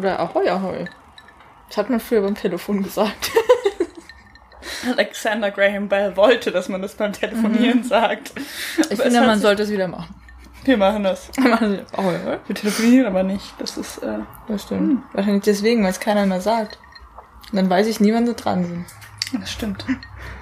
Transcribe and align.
Oder 0.00 0.18
Ahoi, 0.18 0.48
Ahoi. 0.48 0.86
Das 1.68 1.76
hat 1.76 1.90
man 1.90 2.00
früher 2.00 2.22
beim 2.22 2.34
Telefon 2.34 2.82
gesagt. 2.82 3.30
Alexander 4.96 5.50
Graham 5.50 5.88
Bell 5.90 6.16
wollte, 6.16 6.50
dass 6.50 6.70
man 6.70 6.80
das 6.80 6.94
beim 6.94 7.12
Telefonieren 7.12 7.84
sagt. 7.84 8.32
Ich 8.78 8.86
Aber 8.92 9.02
finde, 9.02 9.20
man 9.20 9.34
sich- 9.34 9.42
sollte 9.42 9.62
es 9.64 9.70
wieder 9.70 9.88
machen. 9.88 10.14
Wir 10.64 10.78
machen 10.78 11.04
das. 11.04 11.28
Ahoi, 11.38 11.80
Ahoi. 11.96 12.38
Wir 12.46 12.54
telefonieren 12.56 13.06
aber 13.08 13.22
nicht. 13.22 13.44
Das 13.58 13.76
ist, 13.76 13.98
äh, 13.98 14.20
Das 14.48 14.62
stimmt. 14.62 15.02
Wahrscheinlich 15.12 15.44
deswegen, 15.44 15.82
weil 15.82 15.90
es 15.90 16.00
keiner 16.00 16.24
mehr 16.24 16.40
sagt. 16.40 16.78
Und 17.50 17.56
dann 17.56 17.68
weiß 17.68 17.86
ich 17.86 18.00
nie, 18.00 18.12
wann 18.14 18.26
sie 18.26 18.34
dran 18.34 18.64
sind. 18.64 18.86
das 19.38 19.52
stimmt. 19.52 19.84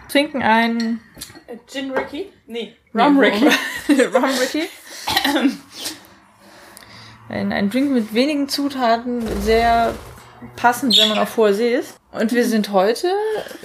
Trinken 0.09 0.41
ein 0.43 1.01
Gin 1.66 1.91
Ricky? 1.91 2.30
Nee. 2.47 2.77
Rum 2.95 3.19
Ricky. 3.19 3.49
Rum 4.15 4.25
Ricky. 4.41 4.69
Ein, 7.28 7.52
ein 7.52 7.70
Drink 7.70 7.91
mit 7.91 8.14
wenigen 8.14 8.48
Zutaten, 8.48 9.23
sehr 9.42 9.95
passend, 10.56 10.96
wenn 10.98 11.09
man 11.10 11.18
auf 11.18 11.37
hoher 11.37 11.52
See 11.52 11.74
ist. 11.74 11.95
Und 12.10 12.32
wir 12.32 12.46
sind 12.46 12.73
heute, 12.73 13.09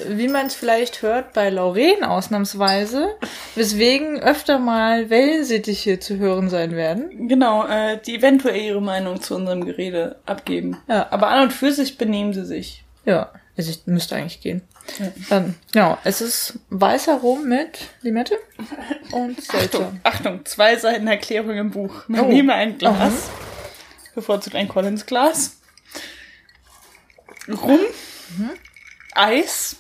wie 0.10 0.28
man 0.28 0.48
es 0.48 0.56
vielleicht 0.56 1.02
hört, 1.02 1.32
bei 1.34 1.50
Lauren 1.50 2.04
ausnahmsweise, 2.04 3.16
weswegen 3.56 4.20
öfter 4.20 4.60
mal 4.60 5.10
Wellensittiche 5.10 6.00
zu 6.00 6.18
hören 6.18 6.50
sein 6.50 6.76
werden. 6.76 7.30
Genau, 7.30 7.66
äh, 7.66 8.00
die 8.06 8.16
eventuell 8.18 8.60
ihre 8.62 8.82
Meinung 8.82 9.22
zu 9.22 9.36
unserem 9.36 9.64
Gerede 9.66 10.18
abgeben. 10.26 10.78
Ja. 10.90 11.08
Aber 11.12 11.30
an 11.30 11.44
und 11.44 11.54
für 11.54 11.72
sich 11.72 11.98
benehmen 11.98 12.34
sie 12.34 12.46
sich. 12.46 12.84
Ja, 13.06 13.32
also 13.56 13.70
ich 13.70 13.86
müsste 13.86 14.16
eigentlich 14.18 14.42
gehen. 14.42 14.62
Ja. 15.00 15.38
Ähm, 15.38 15.56
genau, 15.72 15.98
es 16.04 16.20
ist 16.20 16.60
weißer 16.70 17.16
Rum 17.20 17.48
mit 17.48 17.80
Limette 18.02 18.36
und 19.14 19.42
Selter. 19.42 19.80
Achtung, 19.80 20.00
Achtung, 20.04 20.46
zwei 20.46 20.76
Seiten 20.76 21.08
Erklärung 21.08 21.56
im 21.56 21.72
Buch. 21.72 21.94
Man 22.08 22.22
Oh. 22.22 22.28
nehme 22.28 22.54
ein 22.56 22.78
Glas, 22.78 23.30
bevorzugt 24.16 24.56
ein 24.56 24.68
Collins-Glas, 24.68 25.58
Rum, 27.50 27.80
Eis, 29.14 29.76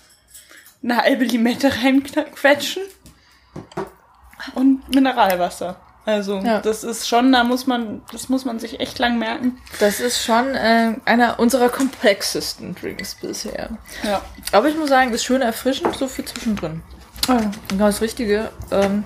eine 0.83 0.97
halbe 0.97 1.23
Limette 1.23 1.71
reinquetschen 1.83 2.83
und 4.55 4.93
Mineralwasser. 4.93 5.79
Also 6.05 6.39
Ja. 6.39 6.59
das 6.59 6.83
ist 6.83 7.07
schon, 7.07 7.31
da 7.31 7.45
muss 7.45 7.65
man, 7.65 8.01
das 8.11 8.27
muss 8.27 8.43
man 8.43 8.59
sich 8.59 8.81
echt 8.81 8.99
lang 8.99 9.17
merken. 9.17 9.57
Das 9.79 10.01
ist 10.01 10.21
schon 10.25 10.53
äh, 10.53 10.95
einer 11.05 11.39
unserer 11.39 11.69
komplexesten 11.69 12.75
Drinks 12.75 13.15
bisher. 13.15 13.69
Ja. 14.03 14.21
Aber 14.51 14.67
ich 14.67 14.75
muss 14.75 14.89
sagen, 14.89 15.13
ist 15.13 15.23
schön 15.23 15.41
erfrischend, 15.41 15.95
so 15.95 16.09
viel 16.09 16.25
zwischendrin. 16.25 16.81
Genau 17.69 17.85
das 17.85 18.01
Richtige. 18.01 18.51
Ähm, 18.69 19.05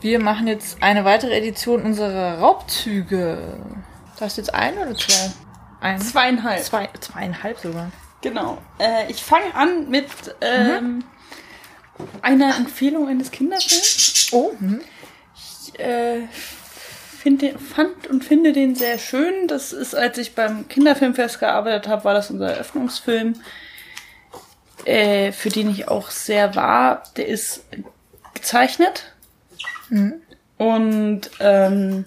wir 0.00 0.18
machen 0.20 0.46
jetzt 0.46 0.82
eine 0.82 1.04
weitere 1.04 1.36
Edition 1.36 1.82
unserer 1.82 2.38
Raubzüge. 2.38 3.58
Hast 4.22 4.36
du 4.36 4.42
jetzt 4.42 4.54
ein 4.54 4.78
oder 4.78 4.94
zwei? 4.94 5.32
Ein. 5.80 6.00
Zweieinhalb. 6.00 6.62
Zwei, 6.62 6.88
zweieinhalb 7.00 7.58
sogar. 7.58 7.90
Genau. 8.20 8.58
Äh, 8.78 9.10
ich 9.10 9.20
fange 9.20 9.52
an 9.52 9.90
mit 9.90 10.06
ähm, 10.40 11.02
einer 12.22 12.56
Empfehlung 12.56 13.08
eines 13.08 13.32
Kinderfilms. 13.32 14.28
Oh, 14.30 14.52
mhm. 14.60 14.80
Ich 15.34 15.76
äh, 15.80 16.20
find 17.18 17.42
den, 17.42 17.58
fand 17.58 18.06
und 18.06 18.24
finde 18.24 18.52
den 18.52 18.76
sehr 18.76 18.98
schön. 18.98 19.48
Das 19.48 19.72
ist, 19.72 19.96
als 19.96 20.18
ich 20.18 20.36
beim 20.36 20.68
Kinderfilmfest 20.68 21.40
gearbeitet 21.40 21.88
habe, 21.88 22.04
war 22.04 22.14
das 22.14 22.30
unser 22.30 22.52
Eröffnungsfilm, 22.52 23.34
äh, 24.84 25.32
für 25.32 25.48
den 25.48 25.68
ich 25.68 25.88
auch 25.88 26.10
sehr 26.10 26.54
war. 26.54 27.02
Der 27.16 27.26
ist 27.26 27.64
gezeichnet 28.34 29.12
und 30.58 31.22
ähm, 31.40 32.04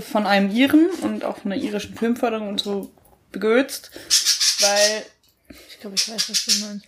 von 0.00 0.26
einem 0.26 0.50
Iren 0.50 0.90
und 1.02 1.24
auch 1.24 1.38
von 1.38 1.50
der 1.50 1.60
irischen 1.60 1.94
Filmförderung 1.96 2.48
und 2.48 2.60
so 2.60 2.90
begürzt, 3.32 3.90
weil 4.60 5.04
Ich 5.68 5.80
glaube, 5.80 5.96
ich 5.96 6.08
weiß, 6.08 6.30
was 6.30 6.44
du 6.44 6.66
meinst. 6.66 6.86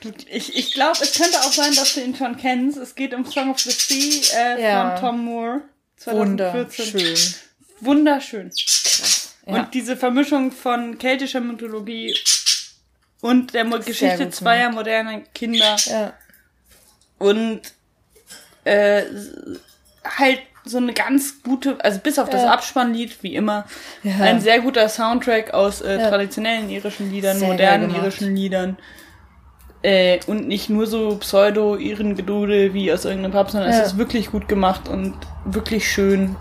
Du, 0.00 0.12
ich 0.28 0.56
ich 0.56 0.72
glaube, 0.72 0.98
es 1.02 1.14
könnte 1.14 1.38
auch 1.40 1.52
sein, 1.52 1.74
dass 1.74 1.94
du 1.94 2.00
ihn 2.00 2.14
schon 2.16 2.36
kennst. 2.36 2.78
Es 2.78 2.94
geht 2.94 3.14
um 3.14 3.24
Song 3.24 3.50
of 3.50 3.58
the 3.58 3.70
Sea 3.70 4.56
äh, 4.56 4.62
Ja. 4.62 4.96
von 4.96 5.00
Tom 5.00 5.24
Moore. 5.24 5.60
2014. 5.96 6.94
Wunderschön. 7.80 8.50
Wunderschön. 8.50 8.50
Ja. 9.46 9.54
Und 9.54 9.74
diese 9.74 9.96
Vermischung 9.96 10.52
von 10.52 10.98
keltischer 10.98 11.40
Mythologie 11.40 12.16
und 13.20 13.54
der 13.54 13.64
Mo 13.64 13.78
Geschichte 13.78 14.30
zweier 14.30 14.70
moderner 14.70 15.20
Kinder 15.34 15.76
ja. 15.86 16.14
und 17.18 17.60
äh, 18.64 19.04
halt 20.04 20.40
so 20.64 20.78
eine 20.78 20.92
ganz 20.94 21.42
gute, 21.42 21.76
also 21.84 22.00
bis 22.00 22.18
auf 22.18 22.30
das 22.30 22.42
Ja. 22.42 22.52
Abspannlied, 22.52 23.22
wie 23.22 23.34
immer, 23.34 23.64
Ja. 24.02 24.14
ein 24.24 24.40
sehr 24.40 24.60
guter 24.60 24.88
Soundtrack 24.88 25.52
aus 25.52 25.80
äh, 25.82 26.00
Ja. 26.00 26.08
traditionellen 26.08 26.70
irischen 26.70 27.10
Liedern, 27.10 27.36
Sehr 27.38 27.48
modernen 27.48 27.94
irischen 27.94 28.34
Liedern. 28.34 28.76
Äh, 29.82 30.20
und 30.26 30.48
nicht 30.48 30.70
nur 30.70 30.86
so 30.86 31.16
Pseudo-Iren-Gedudel 31.18 32.72
wie 32.72 32.90
aus 32.90 33.04
irgendeinem 33.04 33.32
Pub, 33.32 33.50
sondern 33.50 33.68
es 33.70 33.86
ist 33.88 33.98
wirklich 33.98 34.30
gut 34.30 34.48
gemacht 34.48 34.88
und 34.88 35.14
wirklich 35.44 35.86
schön 35.90 36.36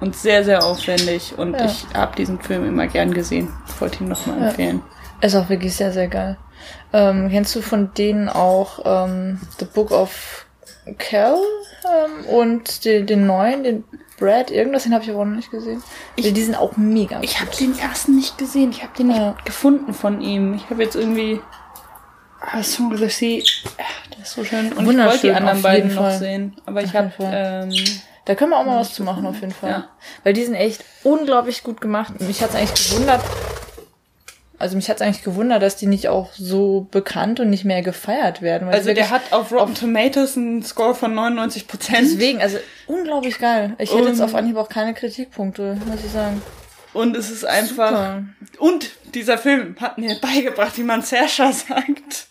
und 0.00 0.14
sehr, 0.14 0.44
sehr 0.44 0.62
aufwendig. 0.64 1.34
Und 1.36 1.60
ich 1.60 1.84
habe 1.94 2.14
diesen 2.14 2.40
Film 2.40 2.64
immer 2.64 2.86
gern 2.86 3.12
gesehen. 3.12 3.48
Ich 3.68 3.80
wollte 3.80 4.04
ihn 4.04 4.08
nochmal 4.08 4.40
empfehlen. 4.50 4.82
Ist 5.20 5.34
auch 5.34 5.48
wirklich 5.48 5.74
sehr, 5.74 5.90
sehr 5.90 6.06
geil. 6.06 6.36
Ähm, 6.92 7.28
kennst 7.30 7.56
du 7.56 7.60
von 7.60 7.92
denen 7.94 8.28
auch 8.28 8.80
ähm, 8.84 9.40
The 9.58 9.64
Book 9.64 9.90
of 9.90 10.45
Kel 10.98 11.34
ähm, 11.84 12.26
und 12.26 12.84
den, 12.84 13.06
den 13.06 13.26
neuen, 13.26 13.64
den 13.64 13.84
Brad, 14.18 14.50
irgendwas, 14.50 14.84
den 14.84 14.94
habe 14.94 15.04
ich 15.04 15.10
aber 15.10 15.24
noch 15.24 15.36
nicht 15.36 15.50
gesehen. 15.50 15.82
Ich- 16.16 16.32
die 16.32 16.42
sind 16.42 16.54
auch 16.56 16.76
mega. 16.76 17.20
Ich 17.22 17.40
habe 17.40 17.50
den 17.54 17.78
ersten 17.78 18.16
nicht 18.16 18.38
gesehen. 18.38 18.70
Ich 18.70 18.82
habe 18.82 18.92
den 18.96 19.08
nicht 19.08 19.18
Ja. 19.18 19.36
gefunden 19.44 19.92
von 19.92 20.20
ihm. 20.20 20.54
Ich 20.54 20.70
habe 20.70 20.82
jetzt 20.82 20.96
irgendwie. 20.96 21.40
Ah, 22.40 22.62
Song 22.62 22.92
of 22.92 22.98
the 22.98 23.08
Sea. 23.08 23.42
Ah, 23.78 23.82
Der 24.14 24.22
ist 24.22 24.32
so 24.32 24.44
schön. 24.44 24.72
Und 24.72 24.88
ich 24.90 24.96
wollte 24.98 25.18
die 25.20 25.32
anderen 25.32 25.60
beiden 25.62 25.88
jeden 25.88 25.96
noch 25.96 26.08
Fall. 26.10 26.18
sehen. 26.18 26.56
Aber 26.66 26.82
ich 26.82 26.94
habe. 26.94 27.12
Ähm, 27.20 27.72
Da 28.24 28.34
können 28.34 28.50
wir 28.50 28.58
auch 28.58 28.64
mal 28.66 28.80
was 28.80 28.92
zu 28.94 29.02
machen, 29.04 29.24
auf 29.26 29.40
jeden 29.40 29.52
Fall. 29.52 29.70
Ja. 29.70 29.88
Weil 30.24 30.32
die 30.32 30.44
sind 30.44 30.54
echt 30.54 30.82
unglaublich 31.04 31.62
gut 31.62 31.80
gemacht. 31.80 32.20
Mich 32.20 32.42
hat's 32.42 32.54
eigentlich 32.56 32.90
gewundert. 32.90 33.20
Also 34.58 34.76
mich 34.76 34.88
hat's 34.88 35.02
eigentlich 35.02 35.22
gewundert, 35.22 35.62
dass 35.62 35.76
die 35.76 35.86
nicht 35.86 36.08
auch 36.08 36.32
so 36.32 36.86
bekannt 36.90 37.40
und 37.40 37.50
nicht 37.50 37.64
mehr 37.64 37.82
gefeiert 37.82 38.40
werden. 38.42 38.68
also 38.68 38.94
der 38.94 39.10
hat 39.10 39.32
auf 39.32 39.52
Rotten 39.52 39.74
Tomatoes 39.74 40.36
einen 40.36 40.62
Score 40.62 40.94
von 40.94 41.14
99 41.14 41.68
Prozent. 41.68 42.08
Deswegen, 42.12 42.40
also 42.40 42.58
unglaublich 42.86 43.38
geil. 43.38 43.74
Ich 43.78 43.94
hätte 43.94 44.08
jetzt 44.08 44.20
auf 44.22 44.34
Anhieb 44.34 44.56
auch 44.56 44.68
keine 44.68 44.94
Kritikpunkte, 44.94 45.78
muss 45.86 46.04
ich 46.04 46.10
sagen. 46.10 46.40
Und 46.92 47.14
es 47.16 47.30
ist 47.30 47.44
einfach. 47.44 47.90
Super. 47.90 48.22
Und 48.58 48.90
dieser 49.14 49.36
Film 49.36 49.76
hat 49.78 49.98
mir 49.98 50.16
beigebracht, 50.20 50.78
wie 50.78 50.82
man 50.82 51.02
Sersha 51.02 51.52
sagt. 51.52 52.25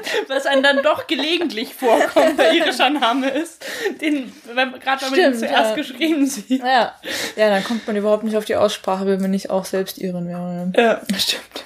Was 0.28 0.46
einem 0.46 0.62
dann 0.62 0.82
doch 0.82 1.06
gelegentlich 1.06 1.74
vorkommt, 1.74 2.38
weil 2.38 2.56
irischer 2.56 2.90
Name 2.90 3.30
ist. 3.30 3.64
Den, 4.00 4.32
wenn, 4.54 4.72
gerade 4.80 5.02
wenn 5.02 5.10
man 5.10 5.32
ihn 5.32 5.38
zuerst 5.38 5.70
ja. 5.70 5.74
geschrieben 5.74 6.26
sieht. 6.26 6.62
Ja. 6.62 6.94
ja, 7.36 7.50
dann 7.50 7.64
kommt 7.64 7.86
man 7.86 7.96
überhaupt 7.96 8.24
nicht 8.24 8.36
auf 8.36 8.44
die 8.44 8.56
Aussprache, 8.56 9.06
wenn 9.06 9.20
man 9.20 9.30
nicht 9.30 9.50
auch 9.50 9.64
selbst 9.64 9.98
Iren 9.98 10.28
wäre. 10.28 10.72
Ja. 10.76 11.00
Stimmt. 11.16 11.64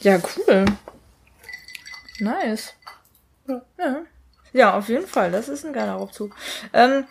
Ja, 0.00 0.18
cool. 0.36 0.64
Nice. 2.20 2.74
Ja. 3.48 3.62
Ja. 3.78 3.96
Ja, 4.52 4.78
auf 4.78 4.88
jeden 4.88 5.06
Fall. 5.06 5.32
Das 5.32 5.48
ist 5.48 5.66
ein 5.66 5.72
geiler 5.72 5.94
Raubzug. 5.94 6.34
Ähm, 6.72 7.06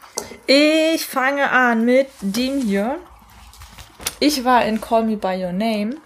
ich 0.48 1.06
fange 1.06 1.52
an 1.52 1.84
mit 1.84 2.08
dem 2.22 2.62
hier. 2.62 3.00
Ich 4.22 4.46
war 4.46 4.64
in 4.64 4.80
Call 4.80 5.04
Me 5.04 5.18
By 5.18 5.44
Your 5.44 5.52
Name. 5.52 5.98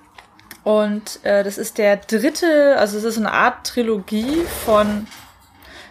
Und 0.68 1.24
äh, 1.24 1.46
das 1.46 1.58
ist 1.58 1.78
der 1.78 1.96
dritte, 1.96 2.76
also 2.78 2.98
es 2.98 3.06
ist 3.06 3.18
eine 3.18 3.32
Art 3.32 3.66
Trilogie 3.66 4.44
von 4.66 5.08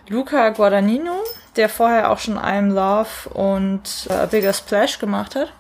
Luca 0.06 0.50
Guadagnino, 0.50 1.14
der 1.56 1.70
vorher 1.70 2.11
auch 2.11 2.19
schon 2.19 2.37
I'm 2.38 2.75
Love 2.75 3.31
und 3.32 4.06
äh, 4.11 4.12
A 4.12 4.26
Bigger 4.26 4.52
Splash 4.52 4.99
gemacht 4.99 5.34
hat. 5.34 5.50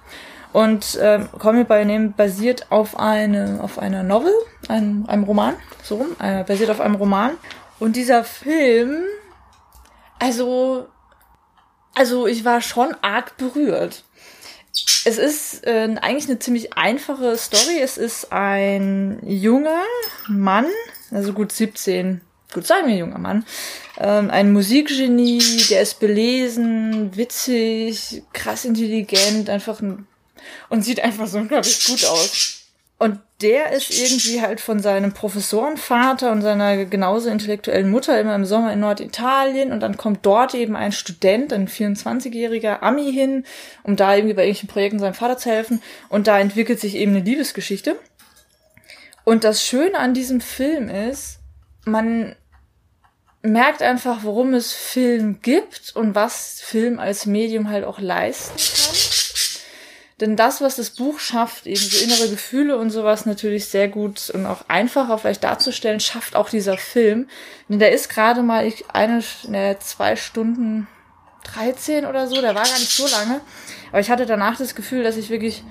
Und 0.52 0.98
ähm, 1.00 1.30
Call 1.38 1.54
Me 1.54 1.64
By 1.64 1.78
Your 1.78 1.84
Name 1.86 2.08
basiert 2.14 2.66
auf, 2.70 2.98
eine, 2.98 3.58
auf 3.62 3.78
einer 3.78 4.02
Novel, 4.02 4.34
einem, 4.68 5.06
einem 5.08 5.24
Roman, 5.24 5.54
so 5.82 5.96
rum, 5.96 6.08
äh, 6.20 6.44
basiert 6.44 6.68
auf 6.68 6.82
einem 6.82 6.96
Roman. 6.96 7.38
Und 7.78 7.96
dieser 7.96 8.22
Film, 8.22 9.02
also, 10.18 10.88
also 11.94 12.26
ich 12.26 12.44
war 12.44 12.60
schon 12.60 12.94
arg 13.00 13.38
berührt. 13.38 14.04
Es 15.06 15.18
ist 15.18 15.64
äh, 15.64 15.88
eigentlich 16.00 16.28
eine 16.28 16.40
ziemlich 16.40 16.72
einfache 16.72 17.36
Story. 17.36 17.78
Es 17.80 17.96
ist 17.96 18.32
ein 18.32 19.20
junger 19.24 19.84
Mann, 20.26 20.66
also 21.12 21.32
gut 21.32 21.52
17, 21.52 22.20
gut 22.52 22.66
sagen 22.66 22.88
wir 22.88 22.96
junger 22.96 23.18
Mann, 23.18 23.46
ähm, 23.98 24.30
ein 24.30 24.52
Musikgenie, 24.52 25.62
der 25.70 25.82
ist 25.82 26.00
belesen, 26.00 27.16
witzig, 27.16 28.24
krass 28.32 28.64
intelligent, 28.64 29.48
einfach 29.48 29.80
ein, 29.80 30.08
und 30.70 30.82
sieht 30.82 30.98
einfach 30.98 31.28
so 31.28 31.38
unglaublich 31.38 31.86
gut 31.86 32.04
aus. 32.04 32.55
Und 32.98 33.20
der 33.42 33.72
ist 33.72 33.90
irgendwie 33.90 34.40
halt 34.40 34.60
von 34.60 34.80
seinem 34.80 35.12
Professorenvater 35.12 36.32
und 36.32 36.40
seiner 36.40 36.86
genauso 36.86 37.28
intellektuellen 37.28 37.90
Mutter 37.90 38.18
immer 38.18 38.34
im 38.34 38.46
Sommer 38.46 38.72
in 38.72 38.80
Norditalien 38.80 39.72
und 39.72 39.80
dann 39.80 39.98
kommt 39.98 40.24
dort 40.24 40.54
eben 40.54 40.74
ein 40.74 40.92
Student, 40.92 41.52
ein 41.52 41.68
24-jähriger 41.68 42.80
Ami 42.80 43.12
hin, 43.12 43.44
um 43.82 43.96
da 43.96 44.14
irgendwie 44.14 44.32
bei 44.32 44.44
irgendwelchen 44.44 44.68
Projekten 44.68 44.98
seinem 44.98 45.12
Vater 45.12 45.36
zu 45.36 45.50
helfen 45.50 45.82
und 46.08 46.26
da 46.26 46.40
entwickelt 46.40 46.80
sich 46.80 46.94
eben 46.94 47.14
eine 47.14 47.24
Liebesgeschichte. 47.24 47.98
Und 49.24 49.44
das 49.44 49.66
Schöne 49.66 49.98
an 49.98 50.14
diesem 50.14 50.40
Film 50.40 50.88
ist, 50.88 51.40
man 51.84 52.34
merkt 53.42 53.82
einfach, 53.82 54.20
worum 54.22 54.54
es 54.54 54.72
Film 54.72 55.40
gibt 55.42 55.94
und 55.94 56.14
was 56.14 56.60
Film 56.62 56.98
als 56.98 57.26
Medium 57.26 57.68
halt 57.68 57.84
auch 57.84 57.98
leisten 57.98 58.56
kann. 58.56 59.25
Denn 60.20 60.34
das, 60.34 60.62
was 60.62 60.76
das 60.76 60.90
Buch 60.90 61.18
schafft, 61.18 61.66
eben 61.66 61.80
so 61.80 62.02
innere 62.02 62.30
Gefühle 62.30 62.78
und 62.78 62.88
sowas 62.88 63.26
natürlich 63.26 63.66
sehr 63.66 63.88
gut 63.88 64.30
und 64.30 64.46
auch 64.46 64.62
einfacher 64.68 65.18
vielleicht 65.18 65.44
darzustellen, 65.44 66.00
schafft 66.00 66.36
auch 66.36 66.48
dieser 66.48 66.78
Film. 66.78 67.28
Denn 67.68 67.78
der 67.78 67.92
ist 67.92 68.08
gerade 68.08 68.42
mal 68.42 68.66
ich, 68.66 68.84
eine, 68.90 69.22
ne, 69.46 69.76
zwei 69.80 70.16
Stunden 70.16 70.86
13 71.44 72.06
oder 72.06 72.26
so, 72.28 72.40
der 72.40 72.54
war 72.54 72.64
gar 72.64 72.78
nicht 72.78 72.96
so 72.96 73.06
lange. 73.08 73.42
Aber 73.90 74.00
ich 74.00 74.10
hatte 74.10 74.24
danach 74.24 74.56
das 74.56 74.74
Gefühl, 74.74 75.02
dass 75.02 75.18
ich 75.18 75.28
wirklich 75.28 75.62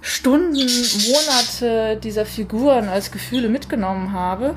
Stunden, 0.00 0.68
Monate 1.08 1.96
dieser 2.02 2.26
Figuren 2.26 2.88
als 2.88 3.12
Gefühle 3.12 3.48
mitgenommen 3.48 4.12
habe. 4.12 4.56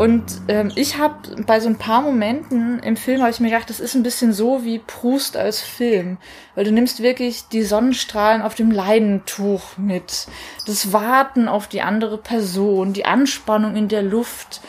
Und 0.00 0.24
ähm, 0.48 0.72
ich 0.76 0.96
habe 0.96 1.44
bei 1.44 1.60
so 1.60 1.68
ein 1.68 1.76
paar 1.76 2.00
Momenten 2.00 2.78
im 2.78 2.96
Film 2.96 3.20
habe 3.20 3.30
ich 3.30 3.38
mir 3.38 3.50
gedacht, 3.50 3.68
das 3.68 3.80
ist 3.80 3.94
ein 3.94 4.02
bisschen 4.02 4.32
so 4.32 4.64
wie 4.64 4.78
Proust 4.78 5.36
als 5.36 5.60
Film, 5.60 6.16
weil 6.54 6.64
du 6.64 6.72
nimmst 6.72 7.02
wirklich 7.02 7.48
die 7.48 7.62
Sonnenstrahlen 7.62 8.40
auf 8.40 8.54
dem 8.54 8.70
Leinentuch 8.70 9.76
mit, 9.76 10.26
das 10.66 10.94
Warten 10.94 11.48
auf 11.48 11.68
die 11.68 11.82
andere 11.82 12.16
Person, 12.16 12.94
die 12.94 13.04
Anspannung 13.04 13.76
in 13.76 13.88
der 13.88 14.00
Luft, 14.00 14.62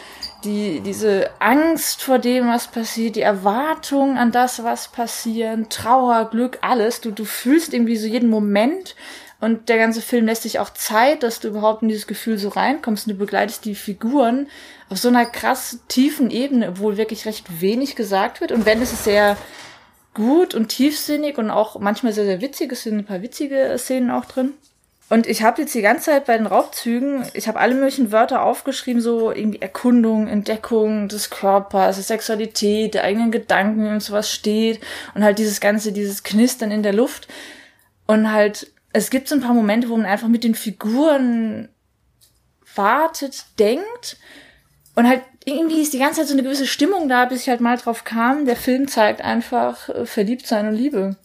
die 0.44 0.82
diese 0.82 1.30
Angst 1.40 2.04
vor 2.04 2.20
dem, 2.20 2.50
was 2.50 2.68
passiert, 2.68 3.16
die 3.16 3.22
Erwartung 3.22 4.18
an 4.18 4.34
das, 4.34 4.66
was 4.66 4.90
passiert, 4.90 5.70
Trauer, 5.70 6.30
Glück, 6.30 6.58
alles. 6.60 7.00
Du 7.00 7.10
du 7.10 7.24
fühlst 7.24 7.74
irgendwie 7.74 7.96
so 7.96 8.06
jeden 8.06 8.30
Moment 8.30 8.98
und 9.42 9.70
der 9.70 9.78
ganze 9.78 10.02
Film 10.02 10.28
lässt 10.28 10.44
sich 10.44 10.60
auch 10.60 10.70
Zeit, 10.70 11.24
dass 11.24 11.40
du 11.40 11.48
überhaupt 11.48 11.82
in 11.82 11.90
dieses 11.90 12.06
Gefühl 12.06 12.38
so 12.38 12.50
reinkommst 12.50 13.08
und 13.08 13.14
du 13.14 13.20
begleitest 13.20 13.66
die 13.66 13.74
Figuren 13.74 14.48
auf 14.90 15.00
so 15.00 15.08
einer 15.08 15.26
krass 15.26 15.80
tiefen 15.88 16.30
Ebene, 16.30 16.70
obwohl 16.70 16.98
wirklich 16.98 17.26
recht 17.26 17.60
wenig 17.60 17.96
gesagt 17.96 18.40
wird. 18.40 18.52
Und 18.52 18.68
wenn 18.68 18.82
es 18.82 18.94
ist 18.94 19.04
sehr 19.04 19.36
gut 20.14 20.54
und 20.54 20.68
tiefsinnig 20.68 21.40
und 21.40 21.50
auch 21.50 21.80
manchmal 21.80 22.14
sehr, 22.14 22.26
sehr 22.26 22.40
witzig, 22.40 22.72
es 22.72 22.84
sind 22.84 23.00
ein 23.00 23.06
paar 23.06 23.24
witzige 23.24 23.76
Szenen 23.80 24.12
auch 24.12 24.26
drin. 24.26 24.54
Und 25.10 25.26
ich 25.26 25.42
habe 25.42 25.64
jetzt 25.64 25.74
die 25.74 25.82
ganze 25.82 26.06
Zeit 26.06 26.26
bei 26.26 26.38
den 26.38 26.46
Raubzügen, 26.46 27.26
ich 27.34 27.48
habe 27.48 27.60
alle 27.60 27.74
möglichen 27.74 28.12
Wörter 28.12 28.44
aufgeschrieben, 28.44 29.02
so 29.02 29.32
irgendwie 29.32 29.62
Erkundung, 29.62 30.28
Entdeckung 30.28 31.10
des 31.10 31.32
Körpers, 31.32 32.08
Sexualität, 32.08 32.94
der 32.94 33.04
eigenen 33.04 33.32
Gedanken 33.32 33.88
und 33.88 34.02
sowas 34.02 34.32
steht 34.32 34.80
und 35.16 35.24
halt 35.24 35.40
dieses 35.40 35.60
ganze, 35.60 35.92
dieses 35.92 36.24
Knistern 36.24 36.72
in 36.72 36.84
der 36.84 36.94
Luft 36.94 37.28
und 38.06 38.32
halt 38.32 38.72
es 38.94 39.10
gibt 39.10 39.28
so 39.28 39.36
ein 39.36 39.42
paar 39.42 39.54
Momente, 39.54 39.90
wo 39.90 39.98
man 39.98 40.06
einfach 40.06 40.28
mit 40.28 40.44
den 40.44 40.56
Figuren 40.56 41.70
wartet, 42.76 43.46
denkt 43.60 44.18
und 44.96 45.08
halt 45.08 45.22
irgendwie 45.46 45.82
ist 45.82 45.94
die 45.94 46.00
ganze 46.00 46.22
Zeit 46.22 46.28
so 46.28 46.34
eine 46.34 46.44
gewisse 46.44 46.68
Stimmung 46.68 47.10
da, 47.10 47.26
bis 47.26 47.42
ich 47.42 47.50
halt 47.50 47.62
mal 47.62 47.78
drauf 47.78 48.04
kam. 48.04 48.46
Der 48.46 48.56
Film 48.56 48.88
zeigt 48.88 49.22
einfach 49.22 49.90
äh, 49.90 50.06
Verliebtsein 50.06 50.68
und 50.68 50.76
Liebe. 50.76 51.16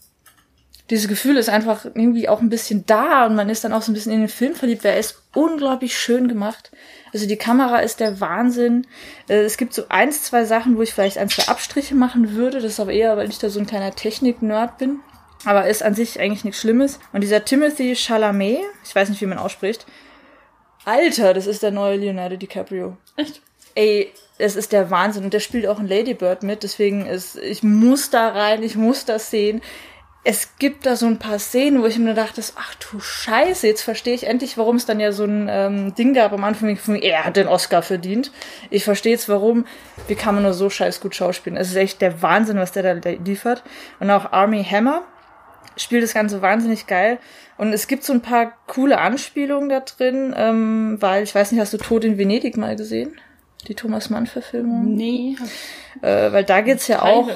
Dieses 0.89 1.09
Gefühl 1.09 1.37
ist 1.37 1.49
einfach 1.49 1.85
irgendwie 1.85 2.29
auch 2.29 2.41
ein 2.41 2.49
bisschen 2.49 2.87
da 2.87 3.27
und 3.27 3.35
man 3.35 3.51
ist 3.51 3.65
dann 3.65 3.73
auch 3.73 3.83
so 3.83 3.91
ein 3.91 3.95
bisschen 3.95 4.12
in 4.12 4.21
den 4.21 4.29
Film 4.29 4.55
verliebt, 4.55 4.85
er 4.85 4.99
ist 4.99 5.21
unglaublich 5.35 5.99
schön 5.99 6.29
gemacht. 6.29 6.71
Also 7.12 7.27
die 7.27 7.37
Kamera 7.37 7.81
ist 7.81 7.99
der 7.99 8.21
Wahnsinn. 8.21 8.87
Äh, 9.29 9.41
es 9.41 9.57
gibt 9.57 9.75
so 9.75 9.89
eins, 9.89 10.23
zwei 10.23 10.45
Sachen, 10.45 10.77
wo 10.77 10.83
ich 10.83 10.95
vielleicht 10.95 11.19
ein, 11.19 11.29
zwei 11.29 11.49
Abstriche 11.49 11.97
machen 11.97 12.33
würde. 12.33 12.61
Das 12.61 12.73
ist 12.73 12.81
aber 12.81 12.93
eher, 12.93 13.17
weil 13.17 13.29
ich 13.29 13.39
da 13.39 13.51
so 13.51 13.59
ein 13.59 13.67
kleiner 13.67 13.95
Technik-Nerd 13.95 14.79
bin. 14.79 15.01
Aber 15.47 15.69
ist 15.69 15.83
an 15.83 15.95
sich 15.95 16.21
eigentlich 16.21 16.45
nichts 16.45 16.61
Schlimmes. 16.61 16.99
Und 17.13 17.23
dieser 17.23 17.45
Timothy 17.45 17.95
Chalamet, 17.95 18.59
ich 18.85 18.95
weiß 18.95 19.09
nicht, 19.09 19.21
wie 19.21 19.27
man 19.27 19.39
ausspricht. 19.39 19.87
Alter, 20.85 21.35
das 21.35 21.47
ist 21.47 21.63
der 21.63 21.71
neue 21.71 21.97
Leonardo 21.97 22.37
DiCaprio. 22.37 22.97
Echt? 23.17 23.41
Ey, 23.77 24.13
es 24.39 24.57
ist 24.57 24.73
der 24.73 24.91
Wahnsinn. 24.91 25.25
Und 25.25 25.33
der 25.33 25.41
spielt 25.41 25.69
auch 25.69 25.79
in 25.79 25.87
Ladybird 25.87 26.43
mit. 26.43 26.65
Deswegen 26.65 27.07
ist, 27.07 27.37
ich 27.39 27.63
muss 27.63 28.11
da 28.11 28.29
rein, 28.29 28.63
ich 28.65 28.75
muss 28.75 29.05
das 29.05 29.31
sehen. 29.31 29.63
Es 30.25 30.59
gibt 30.59 30.85
da 30.85 30.97
so 30.97 31.07
ein 31.07 31.21
paar 31.21 31.39
Szenen, 31.39 31.81
wo 31.81 31.87
ich 31.87 31.97
mir 31.99 32.15
dachte, 32.15 32.43
ach 32.57 32.75
du 32.75 32.99
Scheiße, 32.99 33.69
jetzt 33.69 33.83
verstehe 33.83 34.15
ich 34.15 34.27
endlich, 34.27 34.59
warum 34.59 34.75
es 34.75 34.85
dann 34.85 34.99
ja 34.99 35.13
so 35.13 35.23
ein 35.23 35.47
ähm, 35.49 35.95
Ding 35.95 36.15
gab 36.15 36.33
am 36.33 36.43
Anfang 36.43 36.77
von 36.77 36.97
er 36.97 37.25
hat 37.25 37.37
den 37.37 37.47
Oscar 37.47 37.83
verdient. 37.83 38.33
Ich 38.71 38.83
verstehe 38.83 39.13
jetzt 39.13 39.29
warum, 39.29 39.67
wie 40.09 40.17
kann 40.17 40.35
man 40.35 40.43
nur 40.43 40.55
so 40.55 40.69
scheiß 40.69 41.01
gut 41.01 41.15
schauspielen. 41.15 41.57
Es 41.57 41.69
ist 41.69 41.77
echt 41.77 42.01
der 42.01 42.23
Wahnsinn, 42.23 42.59
was 42.59 42.73
der 42.73 42.97
da 42.97 43.11
liefert. 43.11 43.63
Und 44.01 44.11
auch 44.11 44.33
Army 44.33 44.65
Hammer, 44.65 45.05
spielt 45.77 46.03
das 46.03 46.15
Ganze 46.15 46.43
wahnsinnig 46.43 46.87
geil. 46.87 47.19
Und 47.59 47.73
es 47.73 47.87
gibt 47.87 48.05
so 48.05 48.13
ein 48.13 48.23
paar 48.23 48.53
coole 48.67 48.99
Anspielungen 48.99 49.69
da 49.69 49.81
drin, 49.81 50.35
ähm, 50.37 50.97
weil 51.01 51.23
ich 51.23 51.35
weiß 51.35 51.53
nicht, 51.53 51.61
hast 51.61 51.73
du 51.73 51.79
Tod 51.79 52.05
in 52.05 52.19
Venedig 52.19 52.57
mal 52.57 52.77
gesehen? 52.77 53.19
Die 53.69 53.75
Thomas 53.75 54.11
Mann-Verfilmung? 54.11 54.95
Nee. 54.95 55.37
Äh, 56.03 56.31
weil 56.33 56.45
da 56.45 56.61
geht's 56.61 56.87
ja 56.87 57.03
auch 57.03 57.29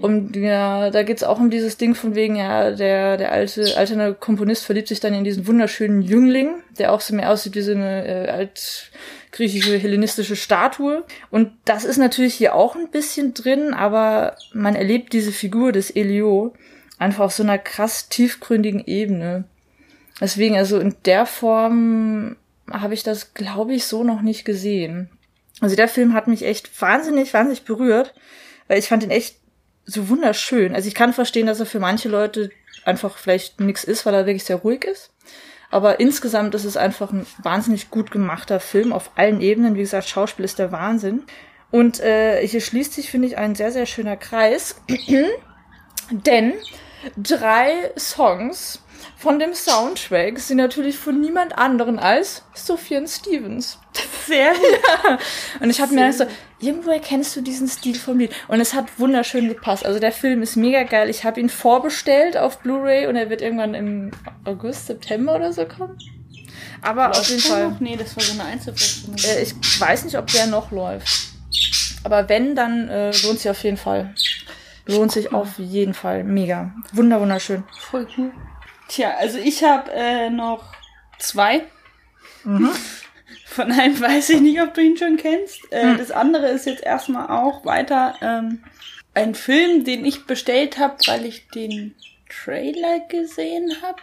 um, 0.00 0.32
ja, 0.32 0.90
da 0.90 1.02
geht's 1.02 1.22
auch 1.22 1.38
um 1.38 1.50
dieses 1.50 1.76
Ding 1.76 1.94
von 1.94 2.14
wegen, 2.14 2.36
ja, 2.36 2.72
der, 2.72 3.16
der 3.16 3.30
alte, 3.30 3.76
alterne 3.76 4.14
Komponist 4.14 4.64
verliebt 4.64 4.88
sich 4.88 4.98
dann 4.98 5.14
in 5.14 5.24
diesen 5.24 5.46
wunderschönen 5.46 6.02
Jüngling, 6.02 6.54
der 6.78 6.92
auch 6.92 7.00
so 7.00 7.14
mehr 7.14 7.30
aussieht 7.30 7.54
wie 7.54 7.60
so 7.60 7.72
eine 7.72 8.06
äh, 8.06 8.28
altgriechische 8.30 9.76
hellenistische 9.76 10.36
Statue. 10.36 11.04
Und 11.30 11.52
das 11.64 11.84
ist 11.84 11.98
natürlich 11.98 12.34
hier 12.34 12.54
auch 12.54 12.74
ein 12.74 12.90
bisschen 12.90 13.34
drin, 13.34 13.74
aber 13.74 14.36
man 14.52 14.74
erlebt 14.74 15.12
diese 15.12 15.32
Figur 15.32 15.70
des 15.70 15.90
Elio 15.90 16.54
einfach 16.98 17.24
auf 17.24 17.32
so 17.32 17.42
einer 17.42 17.58
krass 17.58 18.08
tiefgründigen 18.08 18.84
Ebene. 18.86 19.44
Deswegen, 20.20 20.56
also 20.56 20.78
in 20.78 20.96
der 21.04 21.26
Form 21.26 22.36
habe 22.70 22.94
ich 22.94 23.02
das, 23.02 23.34
glaube 23.34 23.74
ich, 23.74 23.84
so 23.84 24.04
noch 24.04 24.20
nicht 24.20 24.44
gesehen. 24.44 25.10
Also 25.60 25.76
der 25.76 25.88
Film 25.88 26.14
hat 26.14 26.28
mich 26.28 26.44
echt 26.44 26.80
wahnsinnig, 26.80 27.32
wahnsinnig 27.34 27.64
berührt, 27.64 28.14
weil 28.66 28.78
ich 28.78 28.88
fand 28.88 29.02
ihn 29.02 29.10
echt 29.10 29.36
so 29.84 30.08
wunderschön. 30.08 30.74
Also 30.74 30.88
ich 30.88 30.94
kann 30.94 31.12
verstehen, 31.12 31.46
dass 31.46 31.60
er 31.60 31.66
für 31.66 31.80
manche 31.80 32.08
Leute 32.08 32.50
einfach 32.84 33.16
vielleicht 33.16 33.60
nix 33.60 33.84
ist, 33.84 34.04
weil 34.04 34.14
er 34.14 34.26
wirklich 34.26 34.44
sehr 34.44 34.56
ruhig 34.56 34.84
ist. 34.84 35.10
Aber 35.70 36.00
insgesamt 36.00 36.54
ist 36.54 36.64
es 36.64 36.76
einfach 36.76 37.12
ein 37.12 37.26
wahnsinnig 37.42 37.90
gut 37.90 38.10
gemachter 38.10 38.60
Film 38.60 38.92
auf 38.92 39.10
allen 39.16 39.40
Ebenen. 39.40 39.74
Wie 39.74 39.80
gesagt, 39.80 40.08
Schauspiel 40.08 40.44
ist 40.44 40.58
der 40.58 40.72
Wahnsinn. 40.72 41.24
Und 41.70 42.00
äh, 42.00 42.46
hier 42.46 42.60
schließt 42.60 42.94
sich, 42.94 43.10
finde 43.10 43.28
ich, 43.28 43.36
ein 43.36 43.54
sehr, 43.54 43.72
sehr 43.72 43.86
schöner 43.86 44.16
Kreis. 44.16 44.80
Denn 46.10 46.54
drei 47.16 47.92
Songs 47.96 48.82
von 49.16 49.38
dem 49.38 49.54
Soundtrack 49.54 50.38
sind 50.38 50.58
natürlich 50.58 50.96
von 50.96 51.20
niemand 51.20 51.56
anderen 51.58 51.98
als 51.98 52.42
Sufjan 52.54 53.06
Stevens. 53.08 53.78
Sehr 54.26 54.52
ja. 54.52 55.18
Und 55.60 55.70
ich 55.70 55.80
habe 55.80 55.92
mir 55.94 56.10
gedacht 56.10 56.28
so, 56.28 56.66
irgendwo 56.66 56.90
erkennst 56.90 57.34
du 57.34 57.40
diesen 57.40 57.68
Stil 57.68 57.96
vom 57.96 58.18
Lied. 58.18 58.32
Und 58.46 58.60
es 58.60 58.74
hat 58.74 58.98
wunderschön 58.98 59.48
gepasst. 59.48 59.84
Also 59.84 59.98
der 59.98 60.12
Film 60.12 60.42
ist 60.42 60.56
mega 60.56 60.84
geil. 60.84 61.10
Ich 61.10 61.24
habe 61.24 61.40
ihn 61.40 61.48
vorbestellt 61.48 62.36
auf 62.36 62.60
Blu-ray 62.60 63.06
und 63.06 63.16
er 63.16 63.28
wird 63.28 63.42
irgendwann 63.42 63.74
im 63.74 64.12
August, 64.44 64.86
September 64.86 65.34
oder 65.34 65.52
so 65.52 65.64
kommen. 65.64 65.98
Aber 66.82 67.10
auf 67.10 67.28
jeden 67.28 67.42
Fall. 67.42 67.70
Noch? 67.70 67.80
Nee, 67.80 67.96
das 67.96 68.14
war 68.16 68.22
so 68.22 68.32
eine 68.34 68.44
Einzelversion. 68.44 69.16
Äh, 69.24 69.42
ich 69.42 69.80
weiß 69.80 70.04
nicht, 70.04 70.16
ob 70.16 70.28
der 70.28 70.46
noch 70.46 70.70
läuft. 70.70 71.28
Aber 72.04 72.28
wenn, 72.28 72.54
dann 72.54 72.88
äh, 72.88 73.10
lohnt 73.24 73.40
sich 73.40 73.50
auf 73.50 73.62
jeden 73.64 73.76
Fall. 73.76 74.14
Lohnt 74.88 75.12
sich 75.12 75.32
auf 75.32 75.58
jeden 75.58 75.94
Fall. 75.94 76.24
Mega. 76.24 76.72
Wunder, 76.92 77.20
wunderschön. 77.20 77.62
Voll 77.78 78.06
cool. 78.16 78.32
Tja, 78.88 79.14
also 79.18 79.38
ich 79.38 79.62
habe 79.62 79.90
äh, 79.92 80.30
noch 80.30 80.64
zwei. 81.18 81.64
Mhm. 82.44 82.70
Von 83.46 83.70
einem 83.72 84.00
weiß 84.00 84.30
ich 84.30 84.40
nicht, 84.40 84.60
ob 84.62 84.74
du 84.74 84.80
ihn 84.82 84.96
schon 84.96 85.16
kennst. 85.16 85.60
Äh, 85.72 85.86
Mhm. 85.92 85.98
Das 85.98 86.10
andere 86.10 86.48
ist 86.48 86.66
jetzt 86.66 86.82
erstmal 86.82 87.28
auch 87.28 87.64
weiter 87.64 88.14
ähm, 88.22 88.62
ein 89.14 89.34
Film, 89.34 89.84
den 89.84 90.04
ich 90.04 90.26
bestellt 90.26 90.78
habe, 90.78 90.96
weil 91.06 91.24
ich 91.26 91.48
den 91.48 91.94
Trailer 92.44 93.00
gesehen 93.08 93.70
habe. 93.82 94.00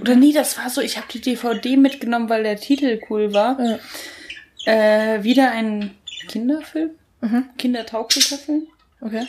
Oder 0.00 0.14
nee, 0.14 0.32
das 0.32 0.56
war 0.58 0.70
so, 0.70 0.80
ich 0.80 0.96
habe 0.96 1.06
die 1.12 1.20
DVD 1.20 1.76
mitgenommen, 1.76 2.28
weil 2.28 2.42
der 2.44 2.56
Titel 2.56 3.00
cool 3.10 3.34
war. 3.34 3.58
Ja. 3.60 3.78
Äh, 4.64 5.24
wieder 5.24 5.50
ein 5.50 5.94
Kinderfilm, 6.28 6.90
Mhm. 7.20 7.50
kindertauglicher 7.58 8.36
Film. 8.38 8.66
Okay. 9.00 9.26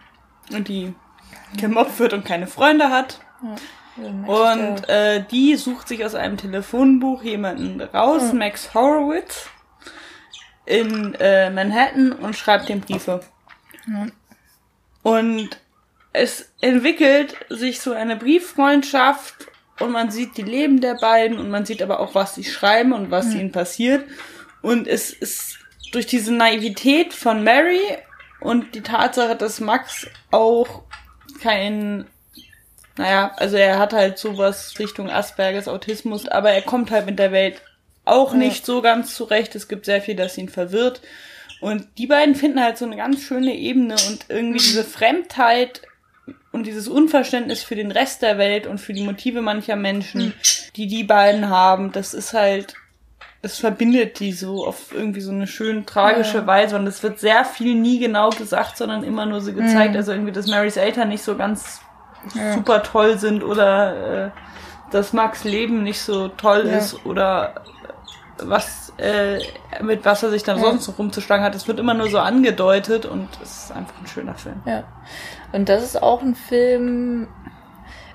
und 0.51 0.67
die 0.67 0.93
gemobbt 1.57 2.00
wird 2.00 2.13
und 2.13 2.25
keine 2.25 2.48
Freunde 2.48 2.89
hat. 2.89 3.19
Und 4.27 4.88
äh, 4.88 5.24
die 5.29 5.55
sucht 5.55 5.88
sich 5.88 6.05
aus 6.05 6.15
einem 6.15 6.38
Telefonbuch 6.38 7.24
jemanden 7.24 7.81
raus, 7.81 8.31
Max 8.33 8.74
Horowitz, 8.74 9.50
in 10.65 11.15
äh, 11.15 11.50
Manhattan 11.50 12.13
und 12.13 12.36
schreibt 12.36 12.69
dem 12.69 12.79
Briefe. 12.81 13.21
Und 15.03 15.59
es 16.13 16.51
entwickelt 16.62 17.36
sich 17.50 17.81
so 17.81 17.93
eine 17.93 18.15
Brieffreundschaft 18.15 19.48
und 19.79 19.91
man 19.91 20.12
sieht 20.12 20.38
die 20.38 20.43
Leben 20.43 20.81
der 20.81 20.95
beiden 20.95 21.39
und 21.39 21.50
man 21.50 21.65
sieht 21.65 21.81
aber 21.81 22.00
auch, 22.00 22.15
was 22.15 22.36
sie 22.36 22.43
schreiben 22.43 22.93
und 22.93 23.12
was 23.12 23.33
ihnen 23.33 23.51
passiert. 23.51 24.05
Und 24.62 24.88
es 24.88 25.12
ist 25.12 25.57
durch 25.91 26.05
diese 26.05 26.33
Naivität 26.33 27.13
von 27.13 27.43
Mary 27.43 27.81
und 28.41 28.75
die 28.75 28.81
Tatsache, 28.81 29.36
dass 29.36 29.59
Max 29.59 30.07
auch 30.31 30.83
kein 31.41 32.05
naja, 33.00 33.31
also 33.38 33.55
er 33.55 33.79
hat 33.79 33.93
halt 33.93 34.17
sowas 34.17 34.74
Richtung 34.77 35.09
Aspergers, 35.09 35.69
Autismus, 35.69 36.27
aber 36.27 36.51
er 36.51 36.62
kommt 36.62 36.91
halt 36.91 37.05
mit 37.05 37.17
der 37.17 37.31
Welt 37.31 37.62
auch 38.03 38.33
nicht 38.33 38.65
so 38.65 38.81
ganz 38.81 39.15
zurecht. 39.15 39.55
Es 39.55 39.69
gibt 39.69 39.86
sehr 39.86 40.01
viel, 40.01 40.17
das 40.17 40.38
ihn 40.38 40.50
verwirrt. 40.50 41.00
Und 41.62 41.88
die 41.98 42.07
beiden 42.07 42.36
finden 42.36 42.62
halt 42.62 42.77
so 42.77 42.83
eine 42.83 42.98
ganz 42.98 43.21
schöne 43.21 43.55
Ebene 43.55 43.95
und 44.09 44.25
irgendwie 44.27 44.59
diese 44.59 44.83
Fremdheit 44.83 45.81
und 46.51 46.65
dieses 46.65 46.88
Unverständnis 46.88 47.63
für 47.63 47.75
den 47.75 47.91
Rest 47.91 48.21
der 48.21 48.38
Welt 48.38 48.67
und 48.67 48.79
für 48.79 48.93
die 48.93 49.03
Motive 49.03 49.41
mancher 49.41 49.75
Menschen, 49.75 50.33
die 50.75 50.88
die 50.88 51.03
beiden 51.03 51.50
haben, 51.50 51.91
das 51.91 52.13
ist 52.13 52.33
halt, 52.33 52.74
es 53.41 53.57
verbindet 53.59 54.19
die 54.19 54.33
so 54.33 54.65
auf 54.65 54.93
irgendwie 54.93 55.21
so 55.21 55.31
eine 55.31 55.48
schön 55.48 55.86
tragische 55.86 56.45
Weise 56.48 56.75
und 56.75 56.88
es 56.88 57.01
wird 57.03 57.19
sehr 57.19 57.45
viel 57.45 57.75
nie 57.75 58.00
genau 58.00 58.29
gesagt, 58.31 58.77
sondern 58.77 59.03
immer 59.03 59.25
nur 59.25 59.41
so 59.41 59.53
gezeigt, 59.53 59.95
also 59.95 60.12
irgendwie, 60.12 60.31
dass 60.33 60.48
Marys 60.48 60.77
Eltern 60.77 61.09
nicht 61.09 61.24
so 61.24 61.36
ganz 61.36 61.81
super 62.55 62.83
toll 62.83 63.17
sind 63.17 63.43
oder 63.43 64.25
äh, 64.27 64.31
dass 64.91 65.13
Max 65.13 65.43
Leben 65.45 65.83
nicht 65.83 66.01
so 66.01 66.27
toll 66.29 66.63
Ja. 66.67 66.77
ist 66.77 67.05
oder 67.05 67.55
was 68.41 68.91
äh, 68.98 69.39
mit 69.81 70.03
was 70.05 70.24
er 70.24 70.29
sich 70.29 70.43
dann 70.43 70.59
sonst 70.59 70.88
noch 70.88 70.98
rumzuschlagen 70.98 71.43
hat. 71.45 71.55
Es 71.55 71.67
wird 71.67 71.79
immer 71.79 71.93
nur 71.93 72.09
so 72.09 72.19
angedeutet 72.19 73.05
und 73.05 73.27
es 73.41 73.65
ist 73.65 73.71
einfach 73.71 73.93
ein 74.01 74.07
schöner 74.07 74.36
Film. 74.36 74.62
Ja. 74.65 74.83
Und 75.51 75.70
das 75.70 75.84
ist 75.84 76.01
auch 76.01 76.22
ein 76.22 76.36
Film, 76.36 77.27